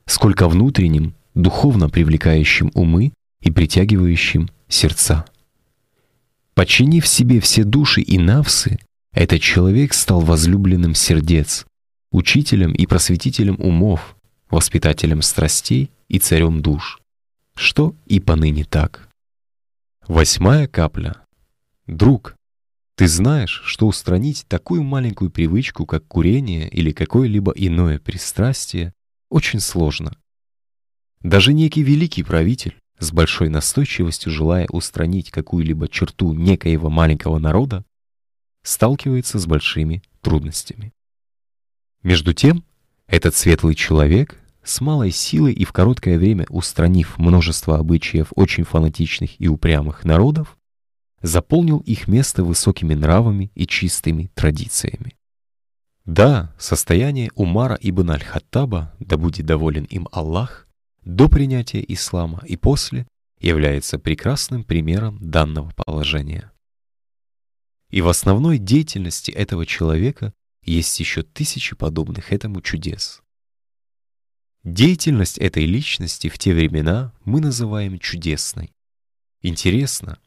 сколько 0.06 0.48
внутренним, 0.48 1.16
духовно 1.34 1.90
привлекающим 1.90 2.70
умы 2.76 3.14
и 3.42 3.50
притягивающим 3.50 4.50
сердца. 4.68 5.26
Подчинив 6.60 7.08
себе 7.08 7.40
все 7.40 7.64
души 7.64 8.02
и 8.02 8.18
навсы, 8.18 8.80
этот 9.14 9.40
человек 9.40 9.94
стал 9.94 10.20
возлюбленным 10.20 10.94
сердец, 10.94 11.66
учителем 12.12 12.74
и 12.74 12.86
просветителем 12.86 13.56
умов, 13.62 14.18
воспитателем 14.50 15.22
страстей 15.22 15.90
и 16.10 16.20
царем 16.20 16.62
душ, 16.62 17.00
что 17.56 17.96
и 18.08 18.20
поныне 18.20 18.66
так. 18.66 19.08
Восьмая 20.06 20.68
капля. 20.68 21.16
Друг, 21.88 22.36
ты 22.98 23.08
знаешь, 23.08 23.62
что 23.64 23.88
устранить 23.88 24.46
такую 24.50 24.84
маленькую 24.84 25.32
привычку, 25.32 25.86
как 25.86 26.06
курение 26.08 26.68
или 26.68 26.92
какое-либо 26.92 27.54
иное 27.56 28.00
пристрастие, 28.00 28.92
очень 29.30 29.62
сложно. 29.62 30.12
Даже 31.22 31.54
некий 31.54 31.84
великий 31.84 32.24
правитель, 32.24 32.76
с 33.00 33.12
большой 33.12 33.50
настойчивостью 33.50 34.32
желая 34.32 34.68
устранить 34.70 35.32
какую-либо 35.32 35.88
черту 35.88 36.34
некоего 36.34 36.90
маленького 36.90 37.40
народа, 37.40 37.86
сталкивается 38.64 39.40
с 39.40 39.46
большими 39.46 40.04
трудностями. 40.22 40.94
Между 42.04 42.34
тем, 42.34 42.64
этот 43.08 43.36
светлый 43.36 43.76
человек 43.76 44.38
с 44.64 44.82
малой 44.82 45.12
силой 45.12 45.54
и 45.54 45.66
в 45.66 45.72
короткое 45.72 46.20
время 46.20 46.46
устранив 46.50 47.18
множество 47.18 47.78
обычаев 47.78 48.28
очень 48.36 48.64
фанатичных 48.64 49.40
и 49.42 49.48
упрямых 49.48 50.06
народов, 50.06 50.58
заполнил 51.22 51.80
их 51.80 52.08
место 52.08 52.44
высокими 52.44 52.94
нравами 52.94 53.52
и 53.56 53.66
чистыми 53.66 54.30
традициями. 54.36 55.16
Да, 56.06 56.54
состояние 56.58 57.32
Умара 57.36 57.78
ибн 57.82 58.12
аль-Хаттаба, 58.12 58.94
да 59.00 59.18
будет 59.18 59.46
доволен 59.46 59.84
им 59.86 60.08
Аллах, 60.12 60.68
до 61.16 61.28
принятия 61.28 61.84
ислама 61.88 62.44
и 62.46 62.56
после 62.56 63.08
является 63.40 63.98
прекрасным 63.98 64.64
примером 64.64 65.18
данного 65.20 65.72
положения. 65.72 66.52
И 67.90 68.02
в 68.02 68.08
основной 68.08 68.60
деятельности 68.60 69.32
этого 69.32 69.66
человека 69.66 70.34
есть 70.64 71.00
еще 71.00 71.24
тысячи 71.24 71.76
подобных 71.76 72.32
этому 72.32 72.62
чудес. 72.62 73.22
Деятельность 74.64 75.40
этой 75.40 75.66
личности 75.66 76.30
в 76.30 76.38
те 76.38 76.54
времена 76.54 77.12
мы 77.26 77.42
называем 77.42 77.98
чудесной. 77.98 78.72
Интересно, 79.42 80.20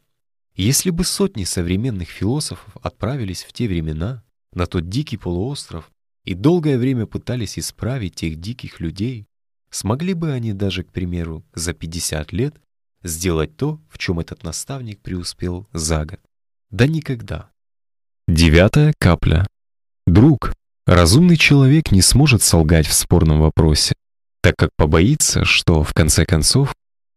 если 0.57 0.91
бы 0.91 1.05
сотни 1.05 1.45
современных 1.45 2.09
философов 2.09 2.77
отправились 2.83 3.45
в 3.45 3.53
те 3.53 3.69
времена 3.69 4.25
на 4.53 4.67
тот 4.67 4.89
дикий 4.89 5.17
полуостров 5.17 5.93
и 6.25 6.35
долгое 6.35 6.77
время 6.77 7.07
пытались 7.07 7.59
исправить 7.59 8.17
тех 8.17 8.41
диких 8.41 8.81
людей, 8.81 9.27
смогли 9.73 10.15
бы 10.15 10.31
они 10.31 10.53
даже, 10.53 10.85
к 10.85 10.93
примеру, 10.93 11.45
за 11.55 11.73
50 11.73 12.33
лет 12.33 12.55
сделать 13.03 13.57
то, 13.57 13.81
в 13.89 13.99
чем 13.99 14.21
этот 14.21 14.45
наставник 14.45 15.01
преуспел 15.01 15.67
за 15.73 16.05
год? 16.05 16.21
Да 16.71 16.87
никогда. 16.87 17.51
Девятая 18.29 18.95
капля. 18.99 19.47
Друг, 20.07 20.53
разумный 20.87 21.37
человек 21.37 21.91
не 21.91 22.03
сможет 22.03 22.43
солгать 22.43 22.87
в 22.87 22.93
спорном 22.93 23.41
вопросе, 23.41 23.95
так 24.43 24.55
как 24.57 24.71
побоится, 24.77 25.45
что, 25.45 25.83
в 25.83 25.93
конце 25.95 26.25
концов, 26.25 26.75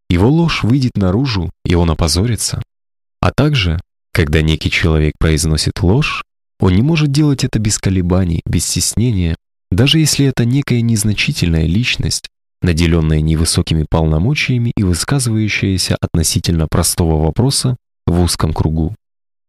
его 0.09 0.29
ложь 0.29 0.63
выйдет 0.63 0.97
наружу, 0.97 1.51
и 1.65 1.75
он 1.75 1.91
опозорится. 1.91 2.61
А 3.21 3.31
также, 3.31 3.79
когда 4.13 4.41
некий 4.41 4.69
человек 4.69 5.15
произносит 5.19 5.81
ложь, 5.81 6.23
он 6.59 6.75
не 6.75 6.81
может 6.81 7.11
делать 7.11 7.43
это 7.43 7.59
без 7.59 7.77
колебаний, 7.79 8.41
без 8.45 8.65
стеснения, 8.65 9.35
даже 9.71 9.99
если 9.99 10.25
это 10.25 10.45
некая 10.45 10.81
незначительная 10.81 11.65
личность, 11.65 12.29
наделенная 12.61 13.21
невысокими 13.21 13.85
полномочиями 13.89 14.71
и 14.75 14.83
высказывающаяся 14.83 15.97
относительно 16.01 16.67
простого 16.67 17.23
вопроса 17.23 17.77
в 18.05 18.21
узком 18.21 18.53
кругу. 18.53 18.95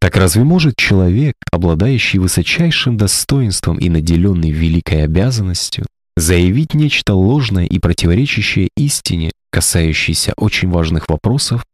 Так 0.00 0.16
разве 0.16 0.44
может 0.44 0.76
человек, 0.76 1.34
обладающий 1.50 2.18
высочайшим 2.18 2.96
достоинством 2.96 3.78
и 3.78 3.88
наделенный 3.88 4.50
великой 4.50 5.04
обязанностью, 5.04 5.86
заявить 6.16 6.74
нечто 6.74 7.14
ложное 7.14 7.66
и 7.66 7.78
противоречащее 7.78 8.68
истине, 8.76 9.32
касающейся 9.50 10.32
очень 10.36 10.70
важных 10.70 11.08
вопросов, 11.08 11.64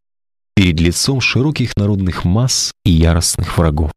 перед 0.54 0.80
лицом 0.80 1.20
широких 1.20 1.76
народных 1.76 2.24
масс 2.24 2.72
и 2.84 2.90
яростных 2.90 3.58
врагов? 3.58 3.92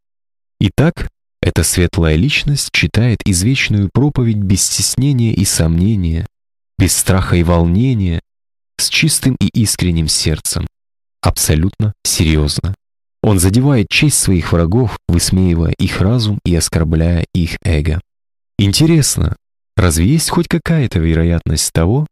Итак, 0.60 1.10
эта 1.42 1.64
светлая 1.64 2.16
личность 2.16 2.70
читает 2.72 3.20
извечную 3.26 3.90
проповедь 3.94 4.38
без 4.38 4.64
стеснения 4.64 5.34
и 5.34 5.46
сомнения, 5.46 6.26
без 6.78 6.96
страха 6.96 7.36
и 7.36 7.44
волнения, 7.44 8.22
с 8.78 8.90
чистым 8.90 9.36
и 9.40 9.48
искренним 9.48 10.08
сердцем, 10.08 10.68
абсолютно 11.22 11.94
серьезно. 12.04 12.76
Он 13.24 13.40
задевает 13.40 13.88
честь 13.90 14.20
своих 14.20 14.52
врагов, 14.52 14.98
высмеивая 15.08 15.74
их 15.80 16.02
разум 16.02 16.40
и 16.46 16.56
оскорбляя 16.56 17.26
их 17.34 17.58
эго. 17.64 18.00
Интересно, 18.60 19.36
разве 19.76 20.06
есть 20.06 20.30
хоть 20.30 20.48
какая-то 20.48 21.00
вероятность 21.00 21.72
того, 21.74 22.06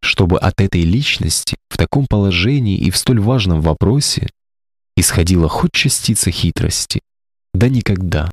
чтобы 0.00 0.38
от 0.38 0.60
этой 0.60 0.82
личности 0.82 1.56
в 1.68 1.76
таком 1.76 2.06
положении 2.06 2.78
и 2.78 2.90
в 2.90 2.96
столь 2.96 3.20
важном 3.20 3.60
вопросе 3.60 4.28
исходила 4.96 5.48
хоть 5.48 5.72
частица 5.72 6.30
хитрости? 6.30 7.00
Да 7.52 7.68
никогда. 7.68 8.30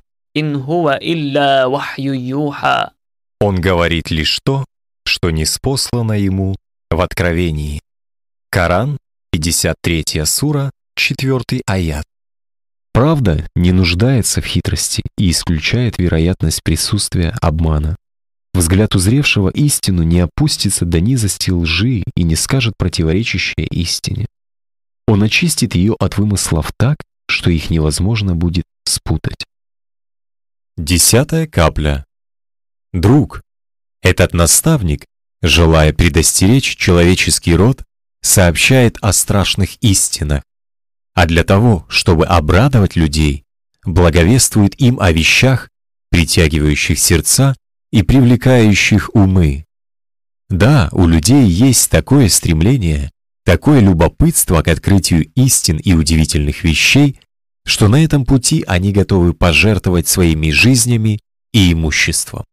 Он 3.40 3.60
говорит 3.60 4.10
лишь 4.10 4.38
то, 4.44 4.64
что 5.08 5.30
не 5.30 5.44
спослано 5.44 6.12
ему 6.12 6.54
в 6.90 7.00
Откровении. 7.00 7.80
Коран, 8.50 8.98
53 9.32 10.24
сура, 10.24 10.70
4 10.94 11.62
аят. 11.66 12.04
Правда 12.92 13.46
не 13.54 13.72
нуждается 13.72 14.40
в 14.40 14.46
хитрости 14.46 15.02
и 15.16 15.30
исключает 15.30 15.98
вероятность 15.98 16.62
присутствия 16.62 17.34
обмана. 17.40 17.96
Взгляд 18.54 18.94
узревшего 18.94 19.50
истину 19.50 20.02
не 20.02 20.20
опустится 20.20 20.84
до 20.84 21.00
низости 21.00 21.50
лжи 21.50 22.02
и 22.16 22.22
не 22.22 22.34
скажет 22.34 22.74
противоречащее 22.76 23.66
истине. 23.66 24.26
Он 25.06 25.22
очистит 25.22 25.74
ее 25.74 25.94
от 25.98 26.18
вымыслов 26.18 26.72
так, 26.76 26.96
что 27.28 27.50
их 27.50 27.70
невозможно 27.70 28.34
будет 28.34 28.64
спутать. 28.84 29.44
Десятая 30.76 31.46
капля. 31.46 32.04
Друг, 32.92 33.42
этот 34.02 34.34
наставник, 34.34 35.04
желая 35.42 35.92
предостеречь 35.92 36.76
человеческий 36.76 37.54
род, 37.54 37.82
сообщает 38.22 38.98
о 39.00 39.12
страшных 39.12 39.76
истинах, 39.82 40.42
а 41.14 41.26
для 41.26 41.44
того, 41.44 41.86
чтобы 41.88 42.26
обрадовать 42.26 42.96
людей, 42.96 43.44
благовествует 43.84 44.80
им 44.80 45.00
о 45.00 45.12
вещах, 45.12 45.68
притягивающих 46.10 46.98
сердца 46.98 47.56
и 47.90 48.02
привлекающих 48.02 49.14
умы. 49.14 49.64
Да, 50.48 50.88
у 50.92 51.06
людей 51.06 51.46
есть 51.46 51.90
такое 51.90 52.28
стремление, 52.28 53.10
такое 53.44 53.80
любопытство 53.80 54.62
к 54.62 54.68
открытию 54.68 55.30
истин 55.34 55.78
и 55.78 55.92
удивительных 55.92 56.64
вещей, 56.64 57.20
что 57.66 57.88
на 57.88 58.02
этом 58.02 58.24
пути 58.24 58.64
они 58.66 58.92
готовы 58.92 59.34
пожертвовать 59.34 60.08
своими 60.08 60.50
жизнями 60.50 61.20
и 61.52 61.72
имуществом. 61.72 62.44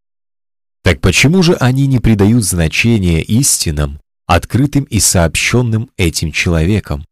Так 0.85 1.01
почему 1.01 1.41
же 1.41 1.55
они 1.55 1.87
не 1.87 1.97
придают 1.97 2.43
значения 2.43 3.19
истинам, 3.23 3.99
открытым 4.27 4.83
и 4.83 4.99
сообщенным 4.99 5.89
этим 5.97 6.31
человеком? 6.31 7.03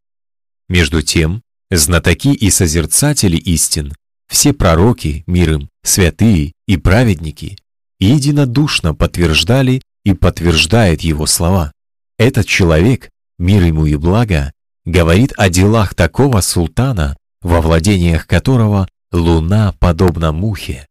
Между 0.70 1.02
тем, 1.02 1.42
знатоки 1.72 2.36
и 2.36 2.52
созерцатели 2.52 3.36
истин, 3.36 3.92
все 4.28 4.54
пророки, 4.54 5.24
мир 5.26 5.54
им, 5.54 5.70
святые 5.82 6.52
и 6.68 6.78
праведники, 6.78 7.58
единодушно 8.00 8.94
подтверждали 8.94 9.82
и 10.06 10.14
подтверждает 10.14 11.02
его 11.02 11.26
слова. 11.26 11.72
Этот 12.20 12.46
человек, 12.46 13.10
мир 13.40 13.64
ему 13.64 13.88
и 13.88 13.96
благо, 13.96 14.52
говорит 14.86 15.34
о 15.36 15.50
делах 15.50 15.96
такого 15.96 16.42
султана, 16.42 17.18
во 17.42 17.60
владениях 17.60 18.28
которого 18.28 18.88
луна 19.12 19.74
подобна 19.80 20.32
мухе. 20.32 20.86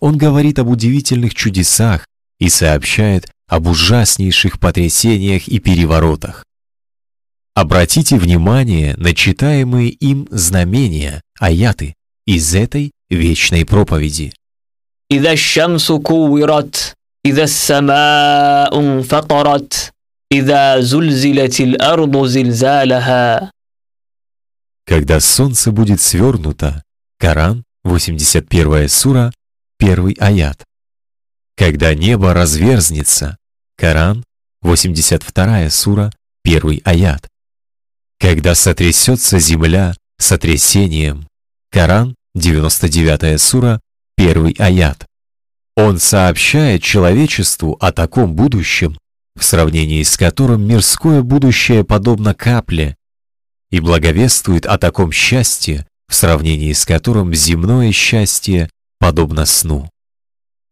Он 0.00 0.16
говорит 0.16 0.58
об 0.58 0.68
удивительных 0.68 1.34
чудесах 1.34 2.06
и 2.39 2.49
сообщает 2.49 3.29
об 3.47 3.67
ужаснейших 3.67 4.59
потрясениях 4.59 5.47
и 5.47 5.59
переворотах. 5.59 6.45
Обратите 7.55 8.17
внимание 8.17 8.95
на 8.97 9.13
читаемые 9.13 9.89
им 9.89 10.27
знамения, 10.31 11.21
аяты, 11.39 11.95
из 12.25 12.55
этой 12.55 12.91
вечной 13.09 13.65
проповеди. 13.65 14.31
إذا 15.11 15.31
الشمس 15.31 15.91
كورت 15.91 16.93
إذا 17.25 17.43
السماء 17.43 18.79
انفطرت 18.79 19.91
إذا 20.31 20.79
زلزلت 20.81 21.61
الأرض 21.61 22.25
زلزالها 22.25 23.51
Когда 24.85 25.19
солнце 25.19 25.71
будет 25.71 26.01
свернуто, 26.01 26.83
Коран, 27.19 27.63
81 27.83 28.87
сура, 28.89 29.31
1 29.79 30.15
аят. 30.19 30.63
Когда 31.56 31.94
небо 31.94 32.34
разверзнется, 32.34 33.36
Коран, 33.76 34.24
82 34.62 35.70
сура, 35.70 36.12
1 36.44 36.80
аят. 36.84 37.28
Когда 38.18 38.54
сотрясется 38.54 39.38
земля 39.38 39.94
сотрясением. 40.18 41.28
Коран, 41.70 42.14
99 42.34 43.40
сура, 43.40 43.80
1 44.16 44.54
аят. 44.58 45.06
Он 45.76 45.98
сообщает 45.98 46.82
человечеству 46.82 47.76
о 47.80 47.92
таком 47.92 48.34
будущем, 48.34 48.98
в 49.34 49.44
сравнении 49.44 50.02
с 50.02 50.16
которым 50.16 50.66
мирское 50.66 51.22
будущее 51.22 51.84
подобно 51.84 52.34
капле, 52.34 52.96
и 53.70 53.80
благовествует 53.80 54.66
о 54.66 54.78
таком 54.78 55.10
счастье, 55.10 55.86
в 56.08 56.14
сравнении 56.14 56.72
с 56.72 56.84
которым 56.84 57.34
земное 57.34 57.90
счастье 57.90 58.70
подобно 58.98 59.46
сну. 59.46 59.90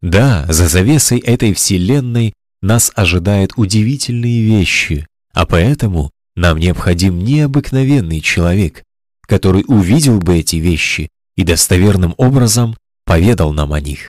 Да, 0.03 0.47
за 0.49 0.69
завесой 0.69 1.21
этой 1.21 1.55
вселенной 1.55 2.35
нас 2.61 2.91
ожидают 2.95 3.53
удивительные 3.57 4.43
вещи, 4.43 5.07
а 5.33 5.47
поэтому 5.47 6.11
нам 6.35 6.59
необходим 6.59 7.19
необыкновенный 7.21 8.21
человек, 8.21 8.83
который 9.23 9.65
увидел 9.67 10.19
бы 10.19 10.39
эти 10.39 10.57
вещи 10.57 11.09
и 11.37 11.45
достоверным 11.45 12.15
образом 12.19 12.77
поведал 13.05 13.53
нам 13.53 13.73
о 13.73 13.81
них. 13.81 14.09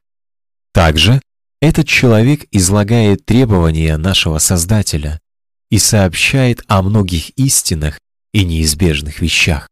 Также 0.73 1.21
этот 1.61 1.87
человек 1.87 2.45
излагает 2.51 3.25
требования 3.25 3.95
нашего 3.97 4.39
Создателя 4.39 5.19
и 5.69 5.77
сообщает 5.77 6.63
о 6.67 6.81
многих 6.81 7.29
истинах 7.37 7.99
и 8.33 8.43
неизбежных 8.43 9.21
вещах. 9.21 9.69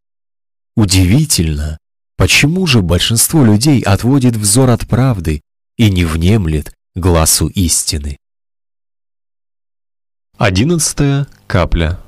Удивительно, 0.76 1.80
почему 2.16 2.68
же 2.68 2.82
большинство 2.82 3.44
людей 3.44 3.82
отводит 3.82 4.36
взор 4.36 4.70
от 4.70 4.88
правды 4.88 5.42
и 5.82 5.90
не 5.90 6.06
внемлет 6.06 6.72
глазу 6.94 7.48
истины. 7.48 8.18
Одиннадцатая 10.38 11.26
капля. 11.48 12.00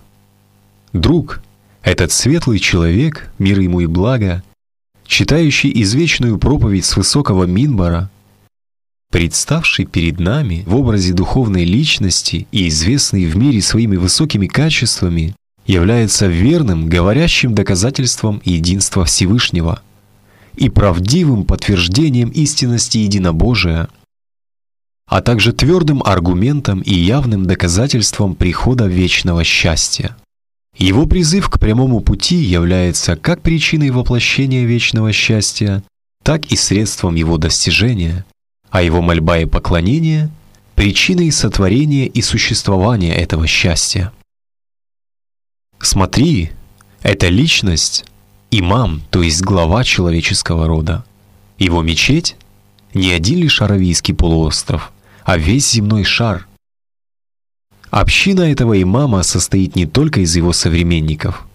Друг, 0.92 1.42
этот 1.82 2.12
светлый 2.12 2.60
человек, 2.60 3.32
мир 3.40 3.60
ему 3.60 3.80
и 3.80 3.88
благо, 3.88 4.44
читающий 5.08 5.72
извечную 5.82 6.38
проповедь 6.38 6.86
с 6.86 6.96
высокого 6.96 7.46
Минбара, 7.46 8.12
представший 9.10 9.86
перед 9.86 10.20
нами 10.20 10.62
в 10.68 10.76
образе 10.76 11.14
духовной 11.14 11.66
личности 11.66 12.48
и 12.52 12.68
известный 12.68 13.26
в 13.26 13.36
мире 13.36 13.60
своими 13.60 13.96
высокими 13.96 14.46
качествами, 14.46 15.36
является 15.66 16.28
верным, 16.28 16.90
говорящим 16.90 17.56
доказательством 17.56 18.40
единства 18.46 19.04
Всевышнего 19.04 19.82
и 20.56 20.70
правдивым 20.70 21.46
подтверждением 21.46 22.30
истинности 22.30 23.00
единобожия, 23.00 23.90
а 25.08 25.22
также 25.22 25.54
твердым 25.54 26.02
аргументом 26.04 26.82
и 26.82 26.94
явным 26.94 27.46
доказательством 27.46 28.36
прихода 28.36 28.88
вечного 28.88 29.44
счастья. 29.44 30.16
Его 30.78 31.06
призыв 31.06 31.50
к 31.50 31.60
прямому 31.60 32.02
пути 32.02 32.36
является 32.38 33.16
как 33.16 33.42
причиной 33.42 33.92
воплощения 33.92 34.66
вечного 34.66 35.12
счастья, 35.12 35.84
так 36.24 36.46
и 36.48 36.56
средством 36.56 37.16
его 37.16 37.38
достижения, 37.38 38.26
а 38.70 38.82
его 38.82 39.02
мольба 39.02 39.40
и 39.40 39.46
поклонение– 39.46 40.32
причиной 40.76 41.32
сотворения 41.32 42.08
и 42.08 42.22
существования 42.22 43.16
этого 43.16 43.46
счастья. 43.46 44.12
Смотри, 45.80 46.52
эта 47.04 47.28
личность– 47.28 48.06
имам, 48.60 49.02
то 49.10 49.22
есть 49.22 49.42
глава 49.42 49.84
человеческого 49.84 50.68
рода. 50.68 51.04
Его 51.58 51.82
мечеть– 51.82 52.36
не 52.94 53.12
один 53.12 53.40
лишь 53.40 53.62
Аравийский 53.62 54.14
полуостров, 54.14 54.92
а 55.24 55.38
весь 55.38 55.72
земной 55.72 56.04
шар– 56.04 56.48
Община 57.94 58.42
этого 58.42 58.82
имама 58.82 59.22
состоит 59.22 59.76
не 59.76 59.86
только 59.86 60.22
из 60.22 60.36
его 60.36 60.52
современников. 60.52 61.46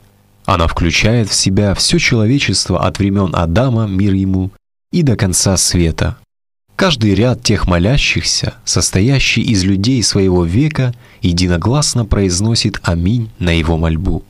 Она 0.45 0.69
включает 0.69 1.29
в 1.29 1.35
себя 1.35 1.75
все 1.75 1.99
человечество 1.99 2.87
от 2.87 3.01
времен 3.01 3.35
Адама, 3.35 3.89
мир 3.89 4.13
ему, 4.13 4.53
и 4.93 5.03
до 5.03 5.17
конца 5.17 5.57
света. 5.57 6.17
Каждый 6.77 7.17
ряд 7.17 7.43
тех 7.43 7.67
молящихся, 7.67 8.55
состоящий 8.65 9.41
из 9.41 9.65
людей 9.65 10.01
своего 10.05 10.45
века, 10.45 10.95
единогласно 11.23 12.05
произносит 12.05 12.79
«Аминь» 12.85 13.31
на 13.41 13.51
его 13.51 13.77
мольбу. 13.77 14.23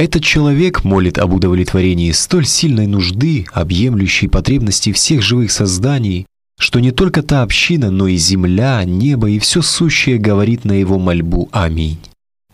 Этот 0.00 0.24
человек 0.24 0.82
молит 0.82 1.18
об 1.18 1.34
удовлетворении 1.34 2.10
столь 2.12 2.46
сильной 2.46 2.86
нужды, 2.86 3.44
объемлющей 3.52 4.30
потребности 4.30 4.94
всех 4.94 5.20
живых 5.20 5.52
созданий, 5.52 6.24
что 6.58 6.80
не 6.80 6.90
только 6.90 7.22
та 7.22 7.42
община, 7.42 7.90
но 7.90 8.06
и 8.08 8.16
земля, 8.16 8.82
небо 8.84 9.28
и 9.28 9.38
все 9.38 9.60
сущее 9.60 10.16
говорит 10.16 10.64
на 10.64 10.72
его 10.72 10.98
мольбу 10.98 11.50
«Аминь». 11.52 11.98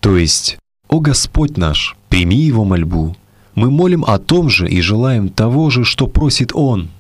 То 0.01 0.17
есть, 0.17 0.59
«О 0.89 0.99
Господь 0.99 1.57
наш, 1.57 1.95
прими 2.09 2.39
его 2.39 2.65
мольбу». 2.65 3.17
Мы 3.55 3.71
молим 3.71 4.05
о 4.05 4.19
том 4.19 4.51
же 4.51 4.69
и 4.69 4.81
желаем 4.81 5.29
того 5.29 5.71
же, 5.71 5.85
что 5.85 6.09
просит 6.09 6.51
Он. 6.53 6.91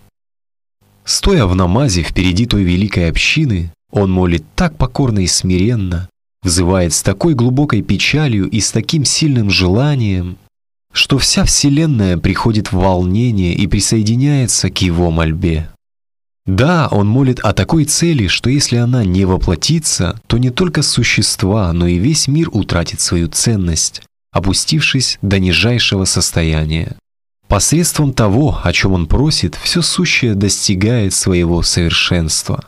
Стоя 1.04 1.46
в 1.46 1.56
намазе 1.56 2.04
впереди 2.04 2.46
той 2.46 2.62
великой 2.62 3.10
общины, 3.10 3.72
он 3.90 4.12
молит 4.12 4.44
так 4.54 4.76
покорно 4.76 5.18
и 5.18 5.26
смиренно, 5.26 6.08
взывает 6.46 6.94
с 6.94 7.02
такой 7.02 7.34
глубокой 7.34 7.82
печалью 7.82 8.48
и 8.48 8.60
с 8.60 8.70
таким 8.70 9.04
сильным 9.04 9.50
желанием, 9.50 10.38
что 10.92 11.18
вся 11.18 11.44
Вселенная 11.44 12.16
приходит 12.16 12.72
в 12.72 12.78
волнение 12.78 13.54
и 13.54 13.66
присоединяется 13.66 14.70
к 14.70 14.78
его 14.80 15.10
мольбе. 15.10 15.68
Да, 16.46 16.88
он 16.90 17.08
молит 17.08 17.40
о 17.40 17.52
такой 17.52 17.84
цели, 17.84 18.28
что 18.28 18.48
если 18.48 18.76
она 18.76 19.04
не 19.04 19.24
воплотится, 19.24 20.20
то 20.28 20.38
не 20.38 20.50
только 20.50 20.82
существа, 20.82 21.72
но 21.72 21.86
и 21.88 21.98
весь 21.98 22.28
мир 22.28 22.48
утратит 22.52 23.00
свою 23.00 23.28
ценность, 23.28 24.02
опустившись 24.32 25.18
до 25.22 25.40
нижайшего 25.40 26.04
состояния. 26.04 26.96
Посредством 27.48 28.12
того, 28.12 28.60
о 28.62 28.72
чем 28.72 28.92
он 28.92 29.06
просит, 29.06 29.56
все 29.56 29.82
сущее 29.82 30.34
достигает 30.34 31.12
своего 31.14 31.62
совершенства. 31.62 32.64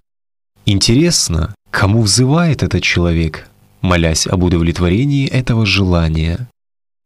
Интересно, 0.67 1.55
кому 1.71 2.03
взывает 2.03 2.62
этот 2.62 2.83
человек, 2.83 3.49
молясь 3.81 4.27
об 4.27 4.45
удовлетворении 4.45 5.29
этого 5.29 5.67
желания? 5.67 6.49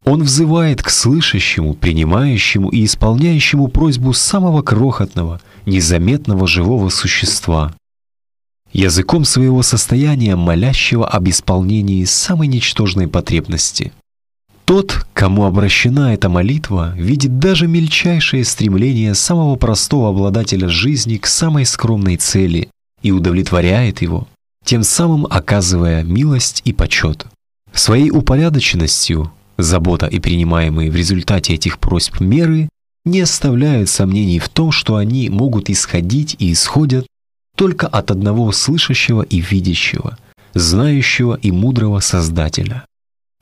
Он 0.05 0.23
взывает 0.23 0.81
к 0.81 0.89
слышащему, 0.89 1.73
принимающему 1.73 2.69
и 2.69 2.83
исполняющему 2.85 3.67
просьбу 3.69 4.13
самого 4.13 4.61
крохотного, 4.61 5.39
незаметного 5.65 6.45
живого 6.45 6.89
существа. 6.89 7.73
Языком 8.73 9.23
своего 9.23 9.61
состояния 9.61 10.35
молящего 10.35 11.07
об 11.07 11.29
исполнении 11.29 12.03
самой 12.05 12.47
ничтожной 12.47 13.07
потребности. 13.07 13.93
Тот, 14.65 15.05
кому 15.13 15.45
обращена 15.45 16.13
эта 16.13 16.29
молитва, 16.29 16.93
видит 16.95 17.37
даже 17.37 17.67
мельчайшее 17.67 18.43
стремление 18.43 19.13
самого 19.13 19.55
простого 19.55 20.09
обладателя 20.09 20.69
жизни 20.69 21.17
к 21.17 21.27
самой 21.27 21.65
скромной 21.65 22.17
цели 22.17 22.69
и 23.01 23.11
удовлетворяет 23.11 24.01
его, 24.01 24.27
тем 24.63 24.83
самым 24.83 25.25
оказывая 25.29 26.03
милость 26.03 26.61
и 26.65 26.73
почет. 26.73 27.25
Своей 27.73 28.11
упорядоченностью 28.11 29.31
Забота 29.57 30.07
и 30.07 30.19
принимаемые 30.19 30.89
в 30.89 30.95
результате 30.95 31.53
этих 31.53 31.77
просьб 31.77 32.19
меры 32.19 32.69
не 33.05 33.21
оставляют 33.21 33.89
сомнений 33.89 34.39
в 34.39 34.49
том, 34.49 34.71
что 34.71 34.95
они 34.95 35.29
могут 35.29 35.69
исходить 35.69 36.35
и 36.39 36.51
исходят 36.51 37.05
только 37.55 37.87
от 37.87 38.09
одного 38.09 38.51
слышащего 38.51 39.21
и 39.21 39.41
видящего, 39.41 40.17
знающего 40.55 41.35
и 41.35 41.51
мудрого 41.51 41.99
Создателя. 41.99 42.85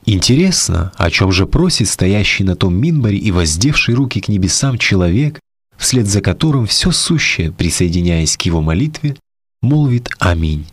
Интересно, 0.04 0.92
о 0.96 1.10
чем 1.10 1.32
же 1.32 1.46
просит 1.46 1.88
стоящий 1.88 2.44
на 2.44 2.56
том 2.56 2.74
минбаре 2.74 3.16
и 3.16 3.30
воздевший 3.30 3.94
руки 3.94 4.20
к 4.20 4.28
небесам 4.28 4.76
человек, 4.76 5.40
вслед 5.78 6.06
за 6.06 6.20
которым 6.20 6.66
все 6.66 6.90
сущее, 6.90 7.52
присоединяясь 7.52 8.36
к 8.36 8.42
его 8.42 8.60
молитве, 8.60 9.16
молвит 9.62 10.10
«Аминь». 10.18 10.66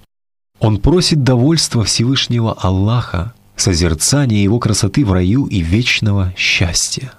Он 0.59 0.77
просит 0.77 1.23
довольства 1.23 1.83
Всевышнего 1.83 2.53
Аллаха, 2.53 3.33
созерцания 3.55 4.43
Его 4.43 4.59
красоты 4.59 5.05
в 5.05 5.13
раю 5.13 5.45
и 5.45 5.61
вечного 5.61 6.33
счастья. 6.37 7.13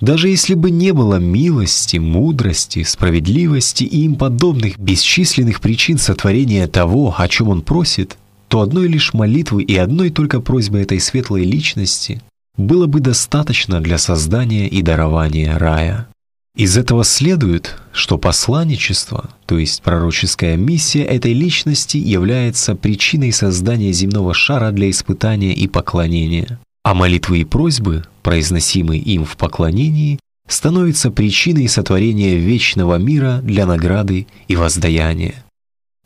Даже 0.00 0.28
если 0.28 0.54
бы 0.54 0.72
не 0.72 0.92
было 0.92 1.16
милости, 1.16 1.98
мудрости, 1.98 2.82
справедливости 2.82 3.84
и 3.84 4.04
им 4.04 4.16
подобных 4.16 4.76
бесчисленных 4.78 5.60
причин 5.60 5.96
сотворения 5.96 6.66
того, 6.66 7.14
о 7.16 7.28
чем 7.28 7.48
он 7.48 7.62
просит, 7.62 8.18
то 8.48 8.62
одной 8.62 8.88
лишь 8.88 9.14
молитвы 9.14 9.62
и 9.62 9.76
одной 9.76 10.10
только 10.10 10.40
просьбы 10.40 10.80
этой 10.80 10.98
светлой 10.98 11.44
личности 11.44 12.20
было 12.56 12.86
бы 12.86 12.98
достаточно 12.98 13.80
для 13.80 13.96
создания 13.96 14.68
и 14.68 14.82
дарования 14.82 15.56
рая. 15.56 16.08
Из 16.54 16.76
этого 16.76 17.02
следует, 17.02 17.76
что 17.92 18.18
посланничество, 18.18 19.30
то 19.46 19.58
есть 19.58 19.82
пророческая 19.82 20.56
миссия 20.56 21.02
этой 21.02 21.32
личности 21.32 21.96
является 21.96 22.74
причиной 22.74 23.32
создания 23.32 23.90
земного 23.92 24.34
шара 24.34 24.70
для 24.70 24.90
испытания 24.90 25.54
и 25.54 25.66
поклонения, 25.66 26.60
а 26.84 26.92
молитвы 26.92 27.40
и 27.40 27.44
просьбы, 27.44 28.04
произносимые 28.22 29.00
им 29.00 29.24
в 29.24 29.38
поклонении, 29.38 30.18
становятся 30.46 31.10
причиной 31.10 31.68
сотворения 31.68 32.36
вечного 32.36 32.96
мира 32.96 33.40
для 33.42 33.64
награды 33.64 34.26
и 34.46 34.54
воздаяния. 34.54 35.44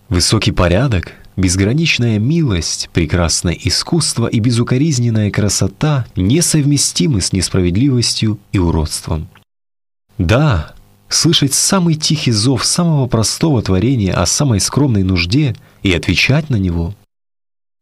Высокий 0.09 0.53
порядок, 0.53 1.15
безграничная 1.37 2.21
милость, 2.21 2.89
прекрасное 2.93 3.59
искусство 3.65 4.29
и 4.29 4.39
безукоризненная 4.39 5.33
красота 5.33 6.07
несовместимы 6.15 7.21
с 7.21 7.33
несправедливостью 7.33 8.39
и 8.53 8.59
уродством. 8.59 9.29
Да, 10.19 10.75
слышать 11.09 11.53
самый 11.53 11.95
тихий 11.95 12.33
зов 12.33 12.65
самого 12.65 13.07
простого 13.07 13.63
творения 13.63 14.15
о 14.15 14.27
самой 14.27 14.61
скромной 14.61 15.03
нужде 15.03 15.55
и 15.83 15.93
отвечать 15.93 16.51
на 16.51 16.57
него. 16.57 16.95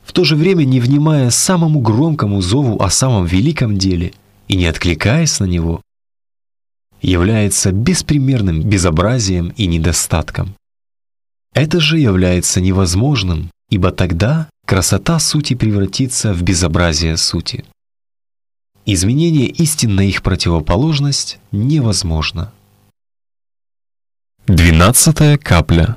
в 0.03 0.13
то 0.13 0.23
же 0.23 0.37
время 0.37 0.65
не 0.65 0.81
внимая 0.81 1.31
самому 1.31 1.81
громкому 1.81 2.43
зову 2.43 2.79
о 2.79 2.91
самом 2.91 3.25
великом 3.25 3.79
деле 3.79 4.13
и 4.49 4.57
не 4.57 4.67
откликаясь 4.67 5.41
на 5.41 5.47
него, 5.47 5.81
является 7.01 7.73
беспримерным 7.73 8.63
безобразием 8.63 9.55
и 9.57 9.67
недостатком. 9.67 10.55
Это 11.55 11.81
же 11.81 11.99
является 11.99 12.61
невозможным, 12.61 13.51
ибо 13.71 13.93
тогда 13.93 14.49
красота 14.67 15.19
сути 15.19 15.55
превратится 15.55 16.35
в 16.35 16.43
безобразие 16.43 17.17
сути. 17.17 17.65
Изменение 18.87 19.47
истин 19.47 19.95
на 19.95 20.03
их 20.03 20.23
противоположность 20.23 21.39
невозможно. 21.53 22.53
Двенадцатая 24.47 25.39
капля. 25.39 25.97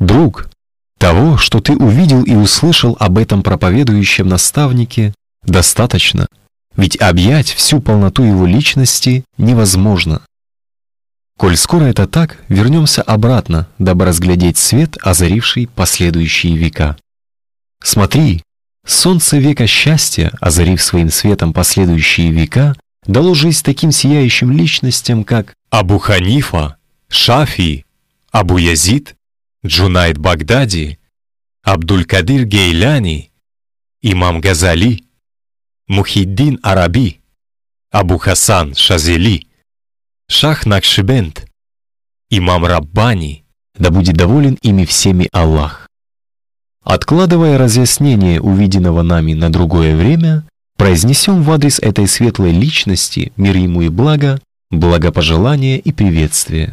Друг, 0.00 0.50
того, 0.98 1.36
что 1.36 1.60
ты 1.60 1.76
увидел 1.76 2.24
и 2.24 2.34
услышал 2.34 2.96
об 2.98 3.16
этом 3.16 3.44
проповедующем 3.44 4.26
наставнике, 4.26 5.14
достаточно, 5.44 6.26
ведь 6.74 7.00
объять 7.00 7.50
всю 7.50 7.80
полноту 7.80 8.24
его 8.24 8.44
личности 8.44 9.24
невозможно. 9.38 10.22
Коль 11.38 11.56
скоро 11.56 11.84
это 11.84 12.08
так, 12.08 12.38
вернемся 12.48 13.02
обратно, 13.02 13.68
дабы 13.78 14.04
разглядеть 14.04 14.58
свет, 14.58 14.96
озаривший 15.00 15.68
последующие 15.68 16.56
века. 16.56 16.96
Смотри, 17.82 18.42
солнце 18.90 19.38
века 19.38 19.66
счастья, 19.66 20.32
озарив 20.40 20.82
своим 20.82 21.10
светом 21.10 21.52
последующие 21.52 22.30
века, 22.30 22.74
дало 23.06 23.34
жизнь 23.34 23.62
таким 23.64 23.92
сияющим 23.92 24.50
личностям, 24.50 25.24
как 25.24 25.54
Абу 25.70 25.98
Ханифа, 25.98 26.76
Шафи, 27.08 27.86
Абу 28.30 28.58
Язид, 28.58 29.16
Джунайд 29.64 30.18
Багдади, 30.18 30.98
Абдуль-Кадир 31.62 32.44
Гейляни, 32.44 33.30
Имам 34.02 34.40
Газали, 34.40 35.04
Мухиддин 35.86 36.58
Араби, 36.62 37.20
Абу 37.90 38.18
Хасан 38.18 38.74
Шазели, 38.74 39.46
Шах 40.28 40.64
Накшибенд, 40.64 41.46
Имам 42.30 42.64
Раббани, 42.64 43.44
да 43.78 43.90
будет 43.90 44.16
доволен 44.16 44.56
ими 44.62 44.84
всеми 44.84 45.28
Аллах. 45.32 45.89
Откладывая 46.90 47.56
разъяснение 47.56 48.40
увиденного 48.40 49.02
нами 49.02 49.32
на 49.32 49.48
другое 49.48 49.94
время, 49.94 50.42
произнесем 50.76 51.44
в 51.44 51.52
адрес 51.52 51.78
этой 51.78 52.08
светлой 52.08 52.50
личности, 52.50 53.32
мир 53.36 53.56
ему 53.56 53.82
и 53.82 53.88
благо, 53.88 54.40
благопожелание 54.72 55.78
и 55.78 55.92
приветствие. 55.92 56.72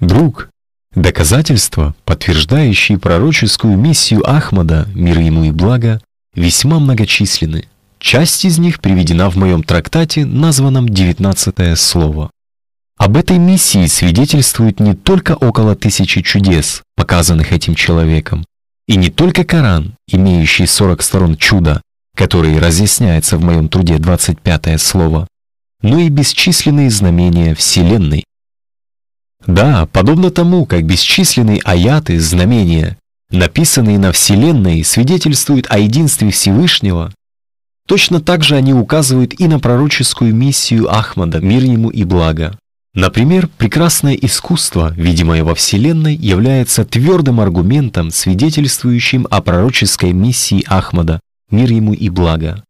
Друг, 0.00 0.48
доказательства, 0.94 1.94
подтверждающие 2.06 2.98
пророческую 2.98 3.76
миссию 3.76 4.26
Ахмада, 4.26 4.88
мир 4.94 5.18
ему 5.18 5.44
и 5.44 5.50
благо, 5.50 6.00
весьма 6.34 6.78
многочисленны. 6.78 7.68
Часть 7.98 8.46
из 8.46 8.56
них 8.56 8.80
приведена 8.80 9.28
в 9.28 9.36
моем 9.36 9.62
трактате, 9.62 10.24
названном 10.24 10.88
«Девятнадцатое 10.88 11.76
слово». 11.76 12.30
Об 12.96 13.18
этой 13.18 13.36
миссии 13.36 13.84
свидетельствует 13.84 14.80
не 14.80 14.94
только 14.94 15.32
около 15.32 15.76
тысячи 15.76 16.22
чудес, 16.22 16.80
показанных 16.96 17.52
этим 17.52 17.74
человеком, 17.74 18.46
и 18.86 18.96
не 18.96 19.10
только 19.10 19.44
Коран, 19.44 19.94
имеющий 20.06 20.66
40 20.66 21.02
сторон 21.02 21.36
чуда, 21.36 21.82
который 22.16 22.58
разъясняется 22.58 23.36
в 23.36 23.44
моем 23.44 23.68
труде 23.68 23.98
25 23.98 24.80
слово, 24.80 25.26
но 25.82 25.98
и 25.98 26.08
бесчисленные 26.08 26.90
знамения 26.90 27.54
Вселенной. 27.54 28.24
Да, 29.46 29.86
подобно 29.86 30.30
тому, 30.30 30.66
как 30.66 30.84
бесчисленные 30.84 31.60
аяты, 31.64 32.18
знамения, 32.18 32.96
написанные 33.30 33.98
на 33.98 34.12
Вселенной, 34.12 34.84
свидетельствуют 34.84 35.66
о 35.70 35.78
единстве 35.78 36.30
Всевышнего, 36.30 37.12
точно 37.86 38.20
так 38.20 38.42
же 38.42 38.56
они 38.56 38.72
указывают 38.72 39.38
и 39.38 39.46
на 39.46 39.60
пророческую 39.60 40.34
миссию 40.34 40.92
Ахмада, 40.92 41.40
мир 41.40 41.62
ему 41.62 41.90
и 41.90 42.04
благо. 42.04 42.58
Например, 42.96 43.46
прекрасное 43.58 44.14
искусство, 44.14 44.90
видимое 44.96 45.44
во 45.44 45.54
Вселенной, 45.54 46.16
является 46.16 46.82
твердым 46.82 47.40
аргументом, 47.40 48.10
свидетельствующим 48.10 49.26
о 49.30 49.42
пророческой 49.42 50.14
миссии 50.14 50.64
Ахмада, 50.66 51.20
мир 51.50 51.70
ему 51.70 51.92
и 51.92 52.08
благо. 52.08 52.64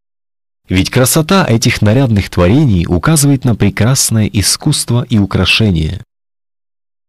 Ведь 0.69 0.91
красота 0.91 1.47
этих 1.49 1.81
нарядных 1.81 2.29
творений 2.29 2.87
указывает 2.89 3.45
на 3.45 3.55
прекрасное 3.55 4.27
искусство 4.27 5.07
и 5.09 5.17
украшение. 5.17 6.03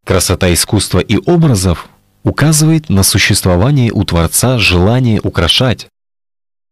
Красота 0.06 0.54
искусства 0.54 1.00
и 1.00 1.18
образов 1.18 1.90
указывает 2.24 2.88
на 2.90 3.02
существование 3.02 3.92
у 3.92 4.04
Творца 4.04 4.60
желания 4.60 5.20
украшать. 5.22 5.88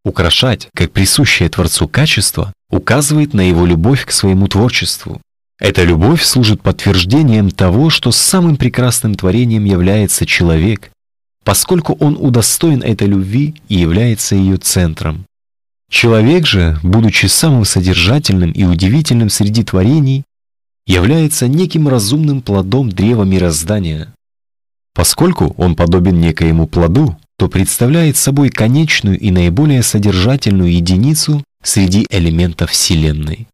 Украшать, 0.03 0.67
как 0.75 0.91
присущее 0.91 1.49
Творцу 1.49 1.87
качество, 1.87 2.53
указывает 2.69 3.33
на 3.33 3.41
его 3.41 3.65
любовь 3.65 4.05
к 4.05 4.11
своему 4.11 4.47
творчеству. 4.47 5.19
Эта 5.59 5.83
любовь 5.83 6.21
служит 6.21 6.61
подтверждением 6.61 7.49
того, 7.49 7.89
что 7.89 8.11
самым 8.11 8.57
прекрасным 8.57 9.15
творением 9.15 9.63
является 9.63 10.25
человек, 10.25 10.91
поскольку 11.45 11.93
он 11.93 12.17
удостоен 12.19 12.81
этой 12.81 13.07
любви 13.07 13.55
и 13.69 13.75
является 13.75 14.35
ее 14.35 14.57
центром. 14.57 15.25
Человек 15.89 16.45
же, 16.45 16.77
будучи 16.83 17.27
самым 17.27 17.63
содержательным 17.63 18.51
и 18.51 18.63
удивительным 18.65 19.29
среди 19.29 19.63
творений, 19.63 20.23
является 20.85 21.47
неким 21.47 21.87
разумным 21.87 22.41
плодом 22.41 22.89
древа 22.89 23.23
мироздания. 23.23 24.13
Поскольку 24.93 25.53
он 25.57 25.75
подобен 25.75 26.19
некоему 26.19 26.67
плоду, 26.67 27.17
то 27.37 27.47
представляет 27.47 28.17
собой 28.17 28.49
конечную 28.49 29.19
и 29.19 29.31
наиболее 29.31 29.83
содержательную 29.83 30.73
единицу 30.73 31.43
среди 31.63 32.07
элементов 32.09 32.71
Вселенной. 32.71 33.47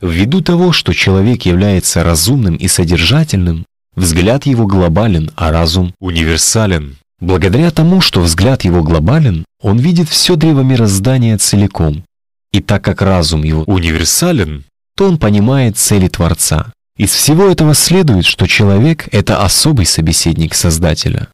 Ввиду 0.00 0.42
того, 0.42 0.72
что 0.72 0.92
человек 0.92 1.42
является 1.42 2.04
разумным 2.04 2.56
и 2.56 2.68
содержательным, 2.68 3.64
взгляд 3.94 4.44
его 4.44 4.66
глобален, 4.66 5.30
а 5.36 5.50
разум 5.50 5.94
универсален. 6.00 6.96
Благодаря 7.18 7.70
тому, 7.70 8.02
что 8.02 8.20
взгляд 8.20 8.64
его 8.64 8.82
глобален, 8.82 9.46
он 9.62 9.78
видит 9.78 10.08
все 10.10 10.36
древо 10.36 10.60
мироздания 10.60 11.38
целиком. 11.38 12.04
И 12.52 12.60
так 12.60 12.84
как 12.84 13.00
разум 13.00 13.42
его 13.42 13.62
универсален, 13.62 14.64
то 14.96 15.08
он 15.08 15.18
понимает 15.18 15.78
цели 15.78 16.08
Творца. 16.08 16.72
Из 16.98 17.10
всего 17.10 17.46
этого 17.46 17.74
следует, 17.74 18.26
что 18.26 18.46
человек— 18.46 19.08
это 19.12 19.42
особый 19.42 19.86
собеседник 19.86 20.54
Создателя. 20.54 21.28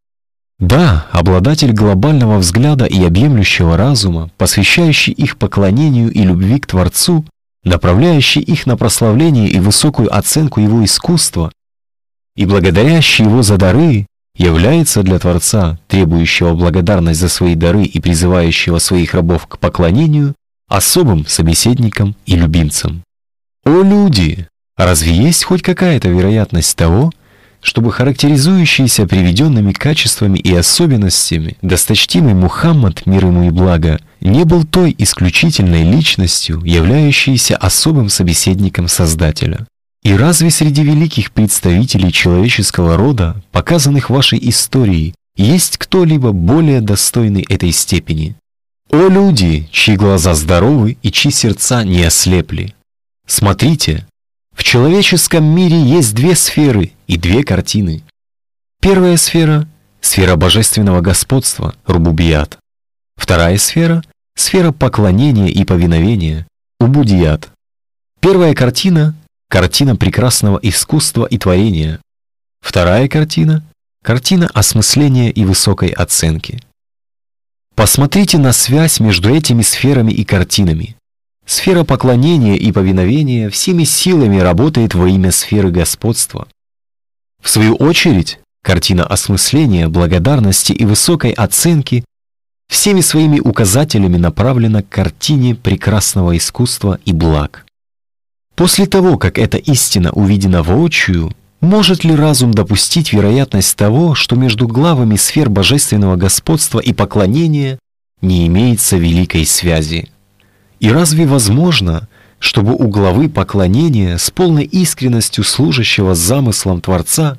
Да, 0.59 1.07
обладатель 1.11 1.73
глобального 1.73 2.39
взгляда 2.39 2.85
и 2.85 3.05
объемлющего 3.05 3.77
разума, 3.77 4.31
посвящающий 4.39 5.13
их 5.13 5.37
поклонению 5.37 6.13
и 6.13 6.23
любви 6.23 6.61
к 6.61 6.67
Творцу, 6.67 7.25
направляющий 7.65 8.41
их 8.41 8.67
на 8.67 8.77
прославление 8.77 9.49
и 9.49 9.61
высокую 9.61 10.15
оценку 10.15 10.61
его 10.61 10.85
искусства, 10.85 11.53
и 12.35 12.47
благодарящий 12.47 13.25
его 13.25 13.43
за 13.43 13.57
дары, 13.57 14.07
является 14.35 15.03
для 15.03 15.19
Творца, 15.19 15.79
требующего 15.89 16.55
благодарность 16.55 17.21
за 17.21 17.29
свои 17.29 17.55
дары 17.55 17.85
и 17.85 18.01
призывающего 18.01 18.79
своих 18.79 19.15
рабов 19.15 19.47
к 19.47 19.59
поклонению, 19.59 20.35
особым 20.69 21.27
собеседником 21.27 22.17
и 22.25 22.35
любимцем. 22.35 23.03
О 23.65 23.83
люди! 23.83 24.49
Разве 24.77 25.15
есть 25.15 25.45
хоть 25.45 25.63
какая-то 25.63 26.09
вероятность 26.09 26.77
того, 26.77 27.13
чтобы 27.63 27.93
характеризующийся 27.93 29.07
приведенными 29.07 29.73
качествами 29.73 30.39
и 30.39 30.53
особенностями 30.53 31.57
досточтимый 31.63 32.35
Мухаммад, 32.35 33.07
мир 33.07 33.27
ему 33.27 33.45
и 33.45 33.51
благо, 33.51 34.01
не 34.21 34.45
был 34.45 34.65
той 34.65 34.95
исключительной 34.99 35.85
личностью, 35.85 36.61
являющейся 36.65 37.57
особым 37.57 38.09
собеседником 38.09 38.89
Создателя. 38.89 39.67
И 40.03 40.13
разве 40.15 40.51
среди 40.51 40.83
великих 40.83 41.31
представителей 41.31 42.13
человеческого 42.13 42.97
рода, 42.97 43.41
показанных 43.53 44.11
вашей 44.11 44.41
историей, 44.49 45.15
есть 45.37 45.79
кто-либо 45.79 46.33
более 46.33 46.81
достойный 46.81 47.47
этой 47.49 47.71
степени? 47.71 48.35
О 48.91 49.09
люди, 49.09 49.69
чьи 49.71 49.97
глаза 49.97 50.35
здоровы 50.35 50.99
и 51.01 51.13
чьи 51.13 51.31
сердца 51.31 51.85
не 51.85 52.03
ослепли! 52.03 52.75
Смотрите, 53.27 54.07
в 54.63 54.65
человеческом 54.65 55.45
мире 55.45 55.77
есть 55.77 56.15
две 56.15 56.37
сферы 56.37 56.93
и 57.09 57.17
две 57.17 57.43
картины. 57.43 58.05
Первая 58.81 59.17
сфера– 59.17 59.69
сфера 60.01 60.37
божественного 60.37 61.01
господства, 61.01 61.75
рубубият. 61.85 62.59
Вторая 63.17 63.59
сфера– 63.59 64.05
сфера 64.37 64.71
поклонения 64.71 65.49
и 65.49 65.65
повиновения, 65.65 66.47
убудият. 66.79 67.51
Первая 68.21 68.55
картина– 68.55 69.17
картина 69.49 69.97
прекрасного 69.97 70.61
искусства 70.63 71.27
и 71.27 71.39
творения. 71.39 72.01
Вторая 72.61 73.09
картина– 73.09 73.65
картина 74.05 74.49
осмысления 74.55 75.33
и 75.33 75.45
высокой 75.45 75.89
оценки. 75.89 76.63
Посмотрите 77.75 78.39
на 78.39 78.53
связь 78.53 79.01
между 79.01 79.35
этими 79.35 79.63
сферами 79.63 80.13
и 80.13 80.25
картинами. 80.25 80.95
Сфера 81.47 81.85
поклонения 81.85 82.57
и 82.57 82.71
повиновения 82.73 83.51
всеми 83.51 83.85
силами 83.85 84.39
работает 84.39 84.95
во 84.95 85.09
имя 85.09 85.33
сферы 85.33 85.71
господства. 85.71 86.47
В 87.43 87.51
свою 87.51 87.75
очередь, 87.75 88.39
картина 88.63 89.05
осмысления, 89.05 89.89
благодарности 89.89 90.73
и 90.73 90.85
высокой 90.85 91.33
оценки 91.33 92.05
всеми 92.69 93.01
своими 93.01 93.41
указателями 93.41 94.17
направлена 94.17 94.83
к 94.83 94.89
картине 94.89 95.55
прекрасного 95.55 96.37
искусства 96.37 96.99
и 97.05 97.13
благ. 97.13 97.67
После 98.55 98.87
того, 98.87 99.19
как 99.19 99.39
эта 99.39 99.59
истина 99.59 100.13
увидена 100.13 100.63
воочию, 100.63 101.33
может 101.61 102.05
ли 102.05 102.15
разум 102.15 102.53
допустить 102.53 103.13
вероятность 103.13 103.77
того, 103.77 104.15
что 104.15 104.37
между 104.37 104.69
главами 104.69 105.17
сфер 105.17 105.51
божественного 105.51 106.17
господства 106.17 106.79
и 106.79 106.93
поклонения 106.93 107.79
не 108.21 108.47
имеется 108.47 108.97
великой 108.97 109.47
связи? 109.47 110.12
И 110.83 110.91
разве 110.91 111.27
возможно, 111.27 112.09
чтобы 112.41 112.75
у 112.75 112.89
главы 112.89 113.29
поклонения 113.29 114.19
с 114.19 114.33
полной 114.33 114.65
искренностью 114.65 115.45
служащего 115.45 116.17
замыслом 116.17 116.81
Творца 116.81 117.39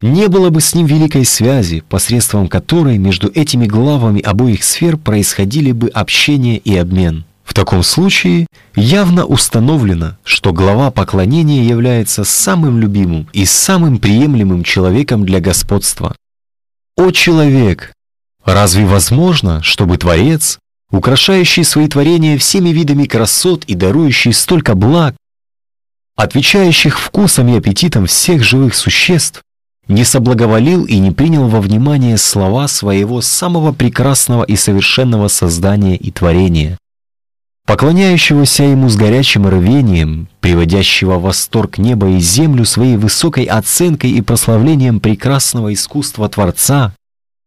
не 0.00 0.28
было 0.28 0.50
бы 0.50 0.60
с 0.60 0.72
ним 0.72 0.86
великой 0.86 1.24
связи, 1.24 1.82
посредством 1.88 2.46
которой 2.46 2.96
между 2.96 3.28
этими 3.28 3.66
главами 3.66 4.20
обоих 4.20 4.62
сфер 4.62 4.96
происходили 4.96 5.72
бы 5.72 5.88
общение 5.88 6.58
и 6.58 6.76
обмен? 6.76 7.24
В 7.42 7.54
таком 7.54 7.82
случае 7.82 8.46
явно 8.76 9.24
установлено, 9.24 10.16
что 10.22 10.52
глава 10.52 10.92
поклонения 10.92 11.64
является 11.64 12.22
самым 12.22 12.78
любимым 12.78 13.26
и 13.32 13.44
самым 13.44 13.98
приемлемым 13.98 14.62
человеком 14.62 15.26
для 15.26 15.40
господства. 15.40 16.14
О 16.96 17.10
человек! 17.10 17.92
Разве 18.44 18.86
возможно, 18.86 19.60
чтобы 19.62 19.98
Творец, 19.98 20.60
украшающий 20.96 21.64
свои 21.64 21.88
творения 21.88 22.38
всеми 22.38 22.70
видами 22.70 23.04
красот 23.04 23.64
и 23.64 23.74
дарующий 23.74 24.32
столько 24.32 24.74
благ, 24.74 25.14
отвечающих 26.16 26.98
вкусом 26.98 27.48
и 27.48 27.58
аппетитом 27.58 28.06
всех 28.06 28.42
живых 28.42 28.74
существ, 28.74 29.42
не 29.88 30.04
соблаговолил 30.04 30.84
и 30.84 30.98
не 30.98 31.10
принял 31.10 31.48
во 31.48 31.60
внимание 31.60 32.16
слова 32.16 32.68
своего 32.68 33.20
самого 33.20 33.72
прекрасного 33.72 34.44
и 34.44 34.56
совершенного 34.56 35.28
создания 35.28 35.96
и 35.96 36.10
творения, 36.10 36.78
поклоняющегося 37.66 38.64
ему 38.64 38.88
с 38.88 38.96
горячим 38.96 39.46
рвением, 39.46 40.28
приводящего 40.40 41.18
в 41.18 41.22
восторг 41.22 41.78
небо 41.78 42.08
и 42.08 42.18
землю 42.18 42.64
своей 42.64 42.96
высокой 42.96 43.44
оценкой 43.44 44.12
и 44.12 44.22
прославлением 44.22 45.00
прекрасного 45.00 45.72
искусства 45.72 46.28
Творца 46.28 46.94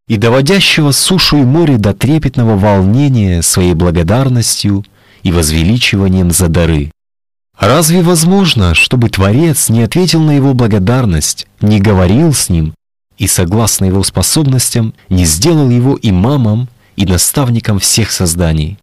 и 0.08 0.16
доводящего 0.16 0.90
сушу 0.90 1.36
и 1.36 1.42
море 1.44 1.76
до 1.76 1.92
трепетного 1.94 2.56
волнения 2.56 3.42
своей 3.42 3.74
благодарностью 3.74 4.84
и 5.22 5.30
возвеличиванием 5.30 6.30
за 6.30 6.48
дары. 6.48 6.90
Разве 7.58 8.02
возможно, 8.02 8.74
чтобы 8.74 9.10
Творец 9.10 9.68
не 9.68 9.82
ответил 9.82 10.22
на 10.22 10.30
его 10.30 10.54
благодарность, 10.54 11.46
не 11.60 11.80
говорил 11.80 12.32
с 12.32 12.48
ним 12.48 12.74
и, 13.18 13.26
согласно 13.26 13.84
его 13.84 14.02
способностям, 14.02 14.94
не 15.08 15.24
сделал 15.24 15.68
его 15.68 15.98
имамом 16.00 16.68
и 16.96 17.04
наставником 17.04 17.78
всех 17.78 18.12
созданий? 18.12 18.78